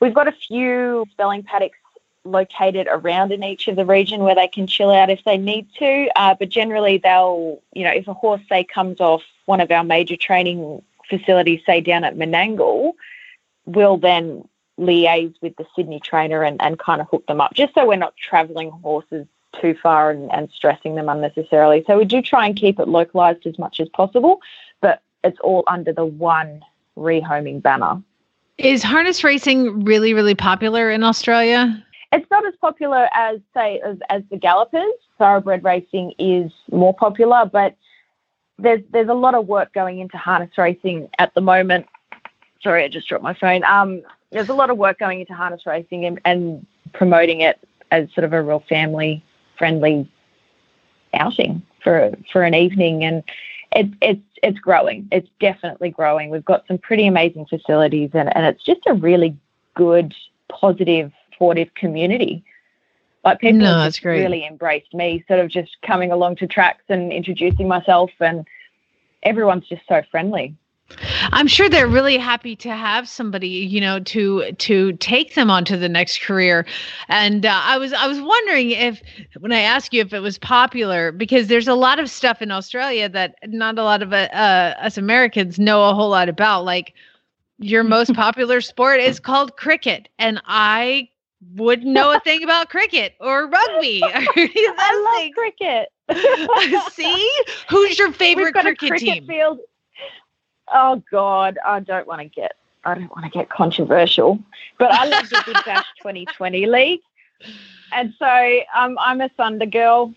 [0.00, 1.78] we've got a few spelling paddocks
[2.24, 5.66] located around in each of the region where they can chill out if they need
[5.78, 6.08] to.
[6.14, 9.84] Uh, but generally, they'll, you know, if a horse, say, comes off one of our
[9.84, 12.92] major training facilities, say down at Menangle,
[13.64, 14.46] we'll then
[14.78, 17.96] liaise with the Sydney trainer and, and kind of hook them up, just so we're
[17.96, 19.26] not travelling horses
[19.60, 21.84] too far and, and stressing them unnecessarily.
[21.86, 24.40] So we do try and keep it localized as much as possible,
[24.80, 26.62] but it's all under the one
[26.96, 28.02] rehoming banner.
[28.58, 31.84] Is harness racing really, really popular in Australia?
[32.12, 34.92] It's not as popular as, say, as, as the gallopers.
[35.18, 37.76] Thoroughbred racing is more popular, but
[38.58, 41.86] there's there's a lot of work going into harness racing at the moment.
[42.62, 43.62] Sorry, I just dropped my phone.
[43.64, 47.58] Um, there's a lot of work going into harness racing and, and promoting it
[47.90, 49.22] as sort of a real family
[49.56, 50.10] friendly
[51.14, 53.22] outing for for an evening, and
[53.72, 55.08] it's it's it's growing.
[55.10, 56.30] It's definitely growing.
[56.30, 59.36] We've got some pretty amazing facilities, and and it's just a really
[59.74, 60.14] good,
[60.48, 62.44] positive, supportive community.
[63.24, 67.12] Like people no, have really embraced me, sort of just coming along to tracks and
[67.12, 68.46] introducing myself, and
[69.22, 70.54] everyone's just so friendly.
[71.32, 75.76] I'm sure they're really happy to have somebody, you know, to to take them onto
[75.76, 76.66] the next career.
[77.08, 79.02] And uh, I was I was wondering if
[79.38, 82.50] when I asked you if it was popular because there's a lot of stuff in
[82.50, 86.64] Australia that not a lot of uh, uh us Americans know a whole lot about.
[86.64, 86.94] Like
[87.58, 91.08] your most popular sport is called cricket, and I
[91.54, 94.00] wouldn't know a thing about cricket or rugby.
[94.04, 95.88] I love cricket.
[96.92, 97.32] See,
[97.68, 99.26] who's your favorite cricket, cricket team?
[99.26, 99.60] field.
[100.72, 102.52] Oh God, I don't want to get
[102.84, 104.38] I don't want to get controversial,
[104.78, 107.00] but I love the Big Bash 2020 league,
[107.92, 110.14] and so um, I'm a Thunder girl.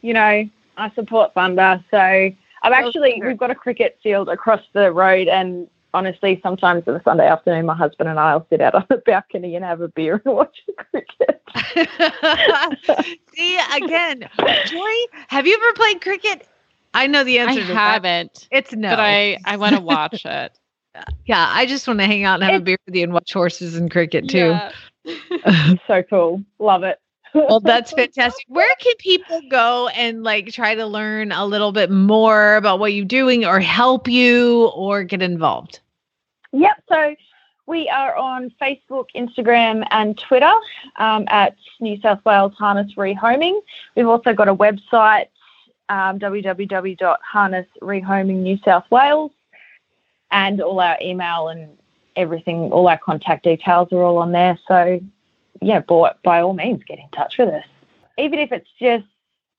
[0.00, 4.92] You know, I support Thunder, so I'm actually we've got a cricket field across the
[4.92, 8.74] road, and honestly, sometimes on a Sunday afternoon, my husband and I will sit out
[8.74, 11.40] on the balcony and have a beer and watch the cricket.
[13.34, 14.28] See again,
[14.66, 14.94] Joy.
[15.28, 16.48] Have you ever played cricket?
[16.94, 18.90] I know the I answer to haven't, It's no.
[18.90, 20.58] but I I want to watch it.
[21.26, 23.32] yeah, I just want to hang out and have a beer with you and watch
[23.32, 24.56] horses and cricket too.
[25.04, 25.74] Yeah.
[25.86, 26.98] so cool, love it.
[27.34, 28.44] well, that's fantastic.
[28.48, 32.92] Where can people go and like try to learn a little bit more about what
[32.94, 35.80] you're doing, or help you, or get involved?
[36.52, 36.82] Yep.
[36.88, 37.16] So
[37.66, 40.52] we are on Facebook, Instagram, and Twitter
[40.96, 43.58] um, at New South Wales Harness Rehoming.
[43.96, 45.26] We've also got a website,
[45.88, 49.30] um, www.harnessrehoming New South Wales,
[50.30, 51.70] and all our email and
[52.16, 54.58] everything, all our contact details are all on there.
[54.66, 55.00] So,
[55.60, 57.64] yeah, by, by all means, get in touch with us.
[58.18, 59.04] Even if it's just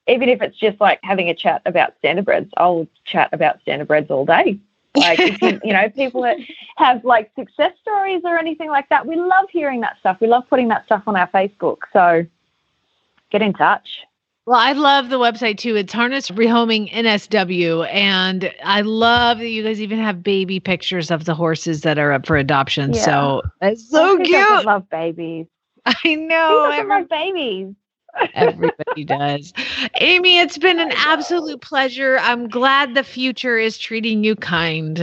[0.08, 3.88] even if it's just like having a chat about standard standardbreds, I'll chat about standard
[3.88, 4.60] standardbreds all day.
[4.96, 6.38] Like, you, you know, people that
[6.78, 10.18] have like success stories or anything like that, we love hearing that stuff.
[10.22, 11.80] We love putting that stuff on our Facebook.
[11.92, 12.26] So
[13.32, 14.02] get in touch.
[14.45, 15.75] Well, I love the website too.
[15.75, 17.91] It's Harness Rehoming NSW.
[17.91, 22.12] And I love that you guys even have baby pictures of the horses that are
[22.12, 22.93] up for adoption.
[22.93, 23.01] Yeah.
[23.01, 24.65] So it's so cute.
[24.65, 25.47] love babies.
[25.86, 26.69] I know.
[26.71, 27.73] every- love babies?
[28.34, 29.51] Everybody does.
[29.99, 32.17] Amy, it's been an absolute pleasure.
[32.21, 34.99] I'm glad the future is treating you kind.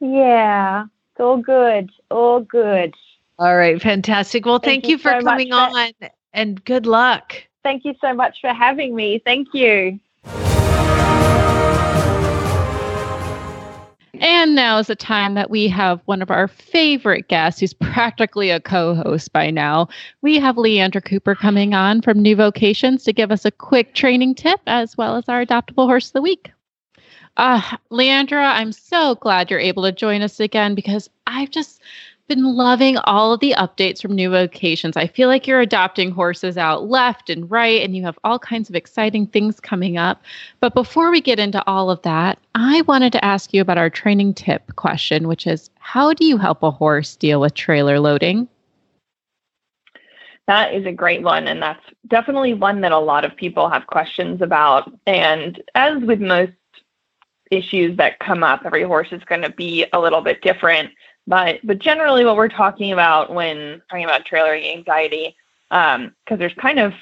[0.00, 1.90] Yeah, it's all good.
[2.10, 2.94] All good.
[3.38, 4.46] All right, fantastic.
[4.46, 5.92] Well, thank, Thank you, you for so coming on
[6.32, 7.44] and good luck.
[7.64, 9.20] Thank you so much for having me.
[9.24, 9.98] Thank you.
[14.20, 18.50] And now is the time that we have one of our favorite guests, who's practically
[18.50, 19.88] a co host by now.
[20.22, 24.34] We have Leandra Cooper coming on from New Vocations to give us a quick training
[24.34, 26.52] tip as well as our adoptable horse of the week.
[27.36, 31.80] Uh, Leandra, I'm so glad you're able to join us again because I've just
[32.28, 34.96] been loving all of the updates from New Vocations.
[34.96, 38.70] I feel like you're adopting horses out left and right, and you have all kinds
[38.70, 40.22] of exciting things coming up.
[40.60, 43.90] But before we get into all of that, I wanted to ask you about our
[43.90, 48.48] training tip question, which is how do you help a horse deal with trailer loading?
[50.46, 51.46] That is a great one.
[51.46, 54.90] And that's definitely one that a lot of people have questions about.
[55.06, 56.52] And as with most
[57.50, 60.90] issues that come up, every horse is going to be a little bit different.
[61.26, 65.36] But, but generally, what we're talking about when talking about trailering anxiety,
[65.70, 66.92] um, because there's kind of,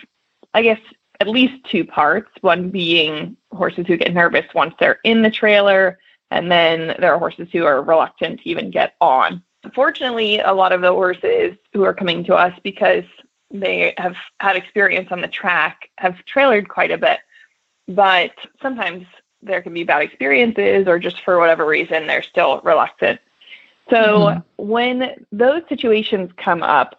[0.55, 0.79] I guess,
[1.21, 2.31] at least two parts.
[2.41, 5.99] One being horses who get nervous once they're in the trailer,
[6.31, 9.43] and then there are horses who are reluctant to even get on.
[9.65, 13.05] Unfortunately, a lot of the horses who are coming to us because
[13.51, 17.21] they have had experience on the track have trailered quite a bit,
[17.89, 19.07] but sometimes
[19.43, 23.21] there can be bad experiences or just for whatever reason they're still reluctant.
[23.91, 24.45] So Mhm.
[24.57, 26.99] when those situations come up,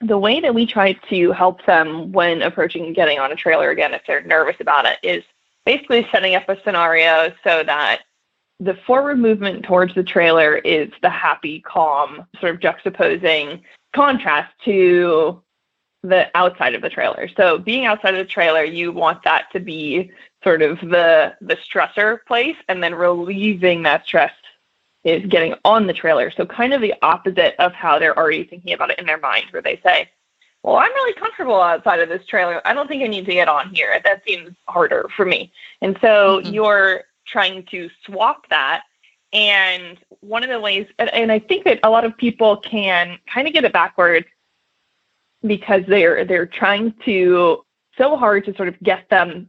[0.00, 3.94] the way that we try to help them when approaching getting on a trailer again,
[3.94, 5.24] if they're nervous about it, is
[5.64, 8.02] basically setting up a scenario so that
[8.60, 13.60] the forward movement towards the trailer is the happy, calm, sort of juxtaposing
[13.94, 15.42] contrast to
[16.02, 17.28] the outside of the trailer.
[17.36, 20.10] So being outside of the trailer, you want that to be
[20.44, 24.32] sort of the the stressor place and then relieving that stress
[25.08, 26.30] is getting on the trailer.
[26.30, 29.46] So kind of the opposite of how they're already thinking about it in their mind
[29.50, 30.10] where they say,
[30.62, 32.60] "Well, I'm really comfortable outside of this trailer.
[32.66, 34.00] I don't think I need to get on here.
[34.04, 35.52] That seems harder for me."
[35.82, 36.52] And so Mhm.
[36.52, 38.82] you're trying to swap that
[39.32, 43.18] and one of the ways, and, and I think that a lot of people can
[43.32, 44.26] kind of get it backwards
[45.46, 47.64] because they're they're trying to
[47.96, 49.48] so hard to sort of get them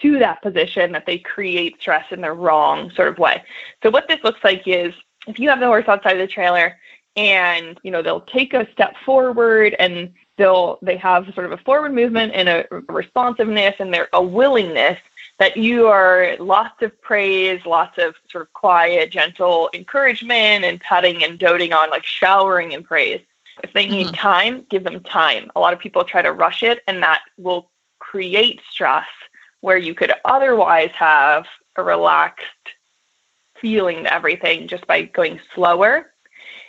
[0.00, 3.42] to that position that they create stress in the wrong sort of way.
[3.82, 4.94] So what this looks like is
[5.26, 6.76] if you have the horse outside of the trailer
[7.16, 11.56] and you know they'll take a step forward and they'll they have sort of a
[11.58, 14.98] forward movement and a responsiveness and they're a willingness
[15.38, 21.22] that you are lots of praise, lots of sort of quiet, gentle encouragement and petting
[21.22, 23.20] and doting on, like showering in praise.
[23.62, 24.14] If they need mm-hmm.
[24.14, 25.50] time, give them time.
[25.54, 29.06] A lot of people try to rush it, and that will create stress
[29.60, 31.46] where you could otherwise have
[31.76, 32.44] a relaxed
[33.60, 36.12] feeling to everything just by going slower.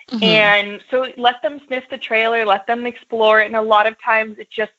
[0.09, 0.23] Mm-hmm.
[0.23, 3.45] And so let them sniff the trailer, let them explore it.
[3.45, 4.71] And a lot of times it just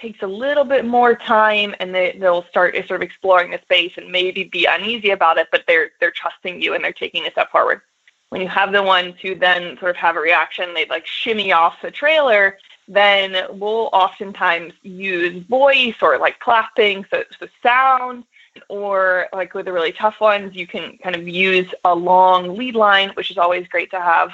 [0.00, 3.92] takes a little bit more time and they, they'll start sort of exploring the space
[3.96, 7.30] and maybe be uneasy about it, but they're they're trusting you and they're taking a
[7.30, 7.82] step forward.
[8.30, 11.52] When you have the ones who then sort of have a reaction, they like shimmy
[11.52, 12.58] off the trailer,
[12.88, 18.24] then we'll oftentimes use voice or like clapping, so, so sound
[18.68, 22.74] or like with the really tough ones, you can kind of use a long lead
[22.74, 24.30] line, which is always great to have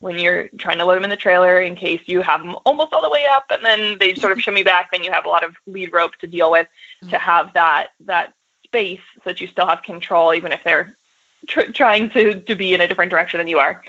[0.00, 2.92] when you're trying to load them in the trailer in case you have them almost
[2.92, 4.90] all the way up and then they sort of shimmy back.
[4.90, 6.66] Then you have a lot of lead rope to deal with
[7.02, 7.16] to mm-hmm.
[7.16, 8.34] have that that
[8.64, 10.96] space so that you still have control, even if they're
[11.46, 13.82] tr- trying to to be in a different direction than you are.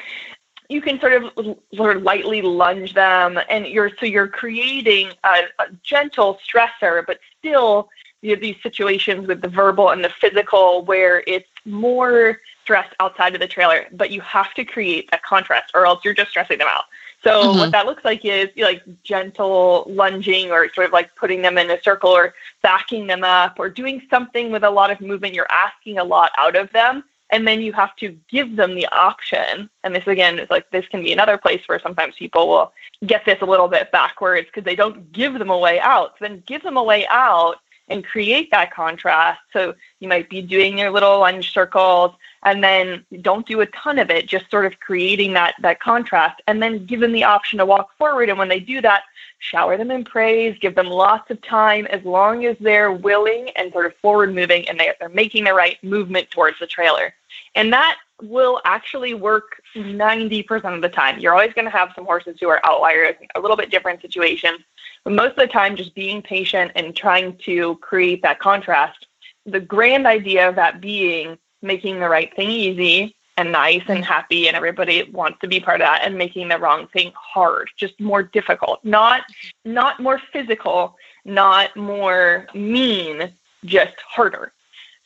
[0.70, 5.44] You can sort of sort of lightly lunge them, and you're so you're creating a,
[5.60, 7.90] a gentle stressor, but still
[8.22, 13.34] you have these situations with the verbal and the physical where it's more stress outside
[13.36, 16.58] of the trailer, but you have to create that contrast or else you're just stressing
[16.58, 16.86] them out.
[17.24, 17.60] So mm-hmm.
[17.60, 21.70] what that looks like is like gentle lunging or sort of like putting them in
[21.70, 25.34] a circle or backing them up or doing something with a lot of movement.
[25.34, 27.04] You're asking a lot out of them.
[27.34, 29.68] And then you have to give them the option.
[29.84, 32.72] And this again is like this can be another place where sometimes people will
[33.08, 36.12] get this a little bit backwards because they don't give them a way out.
[36.12, 37.56] So then give them a way out
[37.88, 39.42] and create that contrast.
[39.52, 42.12] So you might be doing your little lunge circles
[42.44, 46.40] and then don't do a ton of it, just sort of creating that that contrast
[46.46, 48.30] and then give them the option to walk forward.
[48.30, 49.04] And when they do that,
[49.40, 53.72] shower them in praise, give them lots of time as long as they're willing and
[53.74, 57.14] sort of forward moving and they, they're making the right movement towards the trailer.
[57.56, 61.20] And that will actually work 90% of the time.
[61.20, 64.60] You're always going to have some horses who are outliers, a little bit different situations.
[65.04, 69.08] But most of the time, just being patient and trying to create that contrast.
[69.46, 74.48] The grand idea of that being making the right thing easy and nice and happy
[74.48, 78.00] and everybody wants to be part of that and making the wrong thing hard just
[78.00, 79.24] more difficult not
[79.66, 83.32] not more physical not more mean
[83.66, 84.53] just harder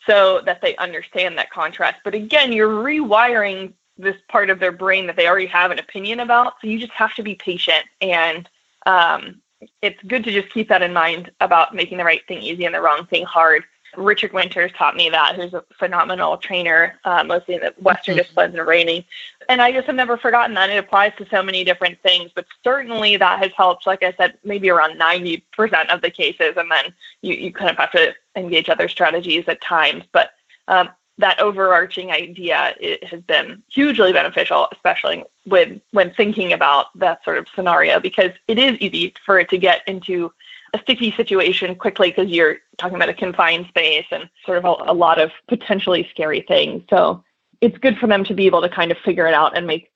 [0.08, 1.98] so that they understand that contrast.
[2.04, 6.22] But again you're rewiring this part of their brain that they already have an opinion
[6.22, 7.84] about so you just have to be patient.
[8.02, 8.50] And
[8.86, 9.42] um,
[9.82, 12.74] it's good to just keep that in mind about making the right thing easy and
[12.74, 13.64] the wrong thing hard
[13.96, 18.24] Richard Winters taught me that, who's a phenomenal trainer, uh, mostly in the Western mm-hmm.
[18.24, 19.04] disciplines and reining.
[19.50, 20.70] And I just have never forgotten that.
[20.70, 24.38] It applies to so many different things, but certainly that has helped, like I said,
[24.44, 25.42] maybe around 90%
[25.90, 26.54] of the cases.
[26.58, 30.04] And then you, you kind of have to engage other strategies at times.
[30.12, 30.32] But
[30.68, 37.24] um, that overarching idea it has been hugely beneficial, especially with when thinking about that
[37.24, 40.32] sort of scenario, because it is easy for it to get into
[40.74, 44.92] a sticky situation quickly because you're talking about a confined space and sort of a,
[44.92, 46.84] a, lot of potentially scary things.
[46.90, 47.24] So
[47.62, 49.90] it's good for them to be able to kind of figure it out and make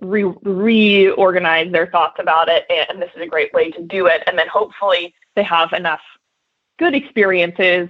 [0.00, 2.64] re- reorganize their thoughts about it.
[2.70, 4.22] And this is a great way to do it.
[4.26, 6.00] And then hopefully they have enough
[6.78, 7.88] good experiences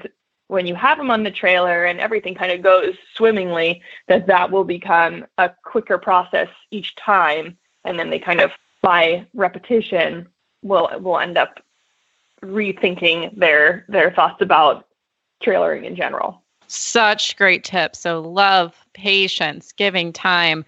[0.48, 4.50] when you have them on the trailer and everything kind of goes swimmingly that that
[4.50, 8.50] will become a quicker process each time and then they kind of
[8.82, 10.28] by repetition
[10.62, 11.60] will will end up
[12.42, 14.86] rethinking their their thoughts about
[15.42, 16.42] trailering in general.
[16.66, 18.00] Such great tips.
[18.00, 20.64] So love, patience, giving time.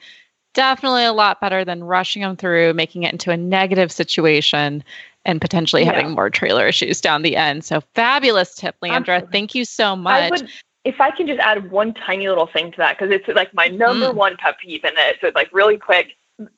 [0.54, 4.84] Definitely a lot better than rushing them through, making it into a negative situation
[5.24, 5.92] and potentially yeah.
[5.92, 7.64] having more trailer issues down the end.
[7.64, 9.16] So fabulous tip, Leandra.
[9.16, 9.32] Absolutely.
[9.32, 10.30] Thank you so much.
[10.30, 10.48] Would,
[10.84, 13.66] if I can just add one tiny little thing to that, because it's like my
[13.68, 14.14] number mm.
[14.14, 15.16] one pet peeve in it.
[15.20, 16.12] So it's like really quick.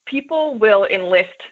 [0.05, 1.43] People will enlist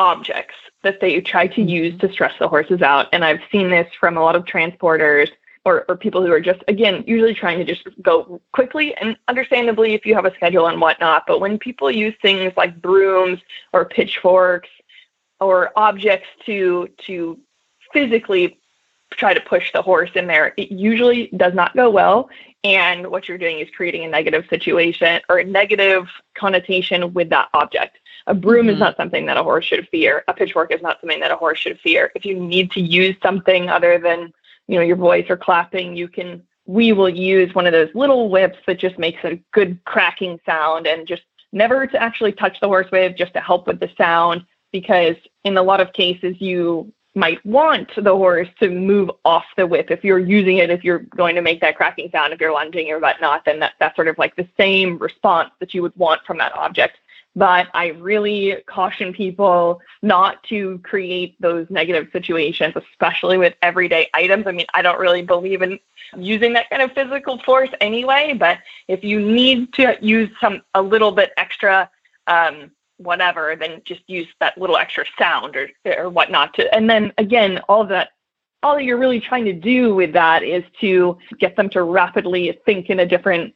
[0.00, 3.06] objects that they try to use to stress the horses out.
[3.12, 5.28] And I've seen this from a lot of transporters
[5.66, 9.92] or, or people who are just, again, usually trying to just go quickly and understandably
[9.92, 11.24] if you have a schedule and whatnot.
[11.26, 13.40] But when people use things like brooms
[13.74, 14.70] or pitchforks
[15.38, 17.38] or objects to, to
[17.92, 18.58] physically
[19.10, 22.30] try to push the horse in there, it usually does not go well.
[22.64, 27.48] And what you're doing is creating a negative situation or a negative connotation with that
[27.52, 27.98] object.
[28.26, 28.74] A broom mm-hmm.
[28.74, 30.24] is not something that a horse should fear.
[30.28, 32.12] A pitchfork is not something that a horse should fear.
[32.14, 34.32] If you need to use something other than,
[34.68, 38.28] you know, your voice or clapping, you can we will use one of those little
[38.28, 42.68] whips that just makes a good cracking sound and just never to actually touch the
[42.68, 46.92] horse with just to help with the sound because in a lot of cases you
[47.16, 51.00] might want the horse to move off the whip if you're using it, if you're
[51.00, 54.06] going to make that cracking sound, if you're lunging or whatnot, then that, that's sort
[54.06, 56.98] of like the same response that you would want from that object.
[57.36, 64.46] But I really caution people not to create those negative situations, especially with everyday items.
[64.46, 65.78] I mean, I don't really believe in
[66.16, 68.58] using that kind of physical force anyway, but
[68.88, 71.88] if you need to use some a little bit extra
[72.26, 76.72] um, whatever, then just use that little extra sound or or whatnot to.
[76.74, 78.10] And then again, all that,
[78.62, 82.58] all that you're really trying to do with that is to get them to rapidly
[82.66, 83.54] think in a different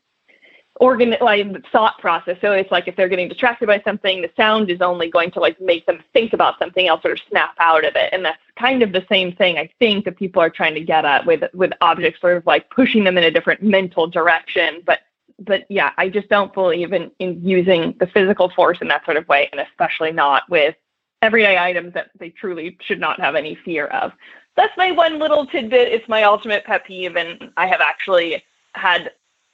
[0.76, 2.36] organ like thought process.
[2.40, 5.40] So it's like if they're getting distracted by something, the sound is only going to
[5.40, 8.12] like make them think about something else or snap out of it.
[8.12, 11.04] And that's kind of the same thing I think that people are trying to get
[11.04, 15.00] at with with objects, sort of like pushing them in a different mental direction, but
[15.40, 19.16] but yeah, I just don't believe in, in using the physical force in that sort
[19.16, 20.76] of way, and especially not with
[21.22, 24.12] everyday items that they truly should not have any fear of.
[24.56, 25.92] That's my one little tidbit.
[25.92, 28.44] It's my ultimate pet peeve, and I have actually
[28.74, 29.10] had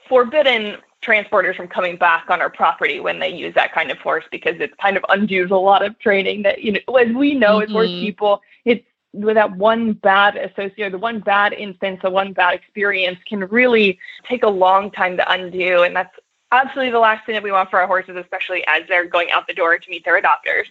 [0.09, 4.25] forbidden transporters from coming back on our property when they use that kind of force
[4.31, 7.57] because it kind of undoes a lot of training that you know as we know
[7.57, 7.65] mm-hmm.
[7.65, 12.33] as horse people it's with that one bad associate, the one bad instance, the one
[12.33, 13.99] bad experience can really
[14.29, 15.83] take a long time to undo.
[15.83, 16.15] And that's
[16.53, 19.47] absolutely the last thing that we want for our horses, especially as they're going out
[19.47, 20.67] the door to meet their adopters.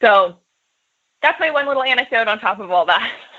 [0.00, 0.36] So
[1.22, 3.12] that's my one little anecdote on top of all that.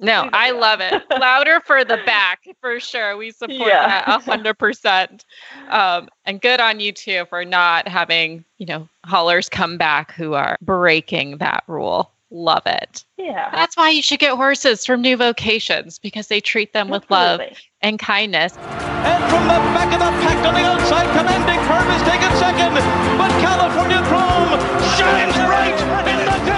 [0.00, 1.02] No, I love it.
[1.20, 3.16] Louder for the back for sure.
[3.16, 3.86] We support yeah.
[3.86, 5.24] that a hundred percent.
[5.68, 10.34] Um, and good on you too for not having, you know, haulers come back who
[10.34, 12.10] are breaking that rule.
[12.30, 13.04] Love it.
[13.16, 13.50] Yeah.
[13.52, 17.40] That's why you should get horses from new vocations because they treat them with love
[17.80, 18.56] and kindness.
[18.56, 22.74] And from the back of the pack on the outside, commanding curve is taken second,
[23.18, 24.58] but California Chrome
[24.98, 25.78] shines bright
[26.08, 26.53] in the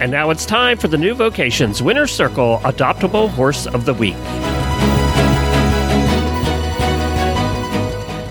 [0.00, 4.16] And now it's time for the new vocations Winner's Circle Adoptable Horse of the Week.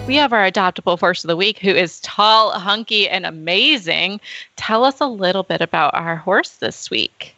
[0.09, 4.19] we have our adoptable horse of the week who is tall, hunky, and amazing.
[4.55, 7.35] Tell us a little bit about our horse this week.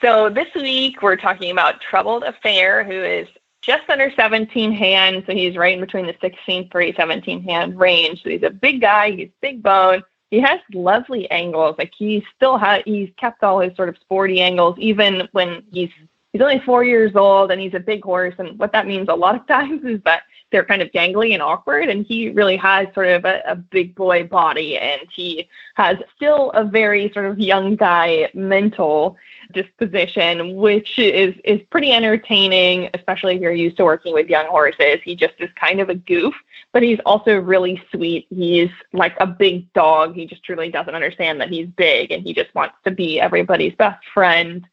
[0.00, 3.28] So, this week we're talking about Troubled Affair, who is
[3.60, 5.24] just under 17 hands.
[5.26, 8.22] So, he's right in between the 16 3, 17 hand range.
[8.22, 10.02] So, he's a big guy, he's big bone.
[10.34, 11.76] He has lovely angles.
[11.78, 15.90] Like he still has, he's kept all his sort of sporty angles, even when he's
[16.32, 18.34] he's only four years old and he's a big horse.
[18.38, 20.24] And what that means a lot of times is that
[20.54, 21.88] they're kind of gangly and awkward.
[21.88, 26.52] And he really has sort of a, a, big boy body and he has still
[26.52, 29.16] a very sort of young guy mental
[29.52, 35.00] disposition, which is, is pretty entertaining, especially if you're used to working with young horses.
[35.02, 36.34] He just is kind of a goof,
[36.72, 38.28] but he's also really sweet.
[38.30, 40.14] He's like a big dog.
[40.14, 43.74] He just truly doesn't understand that he's big and he just wants to be everybody's
[43.74, 44.64] best friend.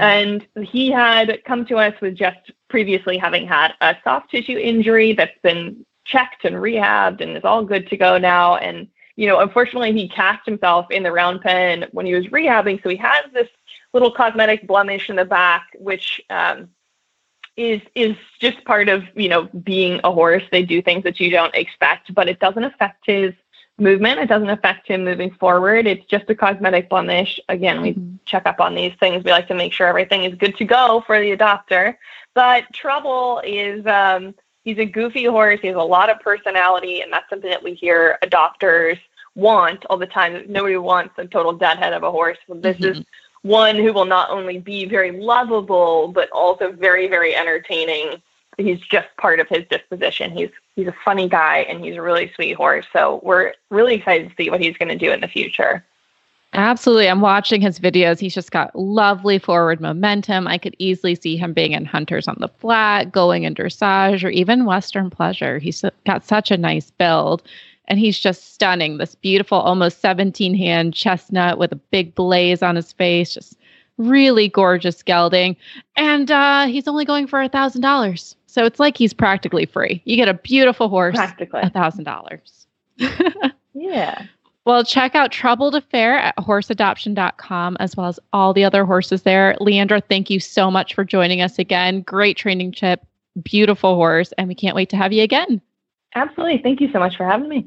[0.00, 5.12] And he had come to us with just previously having had a soft tissue injury
[5.12, 8.56] that's been checked and rehabbed and is all good to go now.
[8.56, 12.82] And, you know, unfortunately, he cast himself in the round pen when he was rehabbing.
[12.82, 13.48] So he has this
[13.92, 16.70] little cosmetic blemish in the back, which um,
[17.56, 20.44] is is just part of you know being a horse.
[20.50, 23.34] They do things that you don't expect, but it doesn't affect his
[23.78, 24.20] movement.
[24.20, 25.86] It doesn't affect him moving forward.
[25.86, 27.40] It's just a cosmetic blemish.
[27.48, 28.16] Again, we mm-hmm.
[28.24, 29.24] check up on these things.
[29.24, 31.96] We like to make sure everything is good to go for the adopter.
[32.34, 35.60] But Trouble is um, he's a goofy horse.
[35.60, 38.98] He has a lot of personality, and that's something that we hear adopters
[39.34, 40.44] want all the time.
[40.48, 42.38] Nobody wants a total deadhead of a horse.
[42.48, 43.00] Well, this mm-hmm.
[43.00, 43.04] is
[43.42, 48.20] one who will not only be very lovable, but also very, very entertaining
[48.58, 50.36] he's just part of his disposition.
[50.36, 52.86] He's he's a funny guy and he's a really sweet horse.
[52.92, 55.84] So we're really excited to see what he's going to do in the future.
[56.52, 57.08] Absolutely.
[57.08, 58.20] I'm watching his videos.
[58.20, 60.46] He's just got lovely forward momentum.
[60.46, 64.28] I could easily see him being in Hunters on the Flat, going in dressage, or
[64.28, 65.58] even Western Pleasure.
[65.58, 67.42] He's got such a nice build.
[67.88, 68.98] And he's just stunning.
[68.98, 73.34] This beautiful, almost 17 hand chestnut with a big blaze on his face.
[73.34, 73.58] Just
[73.96, 75.56] really gorgeous gelding.
[75.96, 78.34] And uh, he's only going for a $1,000.
[78.58, 80.02] So it's like he's practically free.
[80.04, 82.66] You get a beautiful horse, practically a thousand dollars.
[83.72, 84.26] Yeah.
[84.64, 89.56] Well, check out Troubled Affair at horseadoption.com as well as all the other horses there.
[89.62, 92.02] Leandra, thank you so much for joining us again.
[92.02, 93.06] Great training chip,
[93.42, 95.62] beautiful horse, and we can't wait to have you again.
[96.14, 96.58] Absolutely.
[96.62, 97.66] Thank you so much for having me.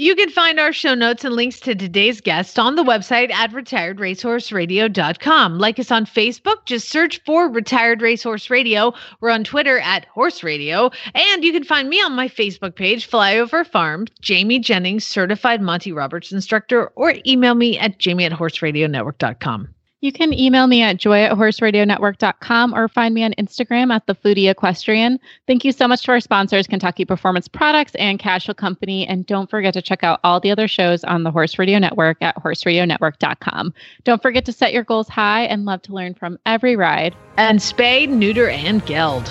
[0.00, 3.50] You can find our show notes and links to today's guest on the website at
[3.50, 5.58] retiredracehorseradio.com.
[5.58, 8.94] Like us on Facebook, just search for Retired Racehorse Radio.
[9.20, 10.90] We're on Twitter at Horse Radio.
[11.14, 15.92] And you can find me on my Facebook page, Flyover Farm, Jamie Jennings, certified Monty
[15.92, 19.68] Roberts instructor, or email me at jamie at horseradionetwork.com.
[20.00, 24.14] You can email me at joy at horseradionetwork.com or find me on Instagram at the
[24.14, 25.18] foodie equestrian.
[25.46, 29.06] Thank you so much to our sponsors, Kentucky Performance Products and Cashel Company.
[29.06, 32.16] And don't forget to check out all the other shows on the Horse Radio Network
[32.22, 33.74] at horseradionetwork.com.
[34.04, 37.14] Don't forget to set your goals high and love to learn from every ride.
[37.36, 39.24] And spay, neuter, and geld.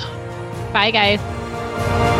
[0.71, 2.18] Bye, guys.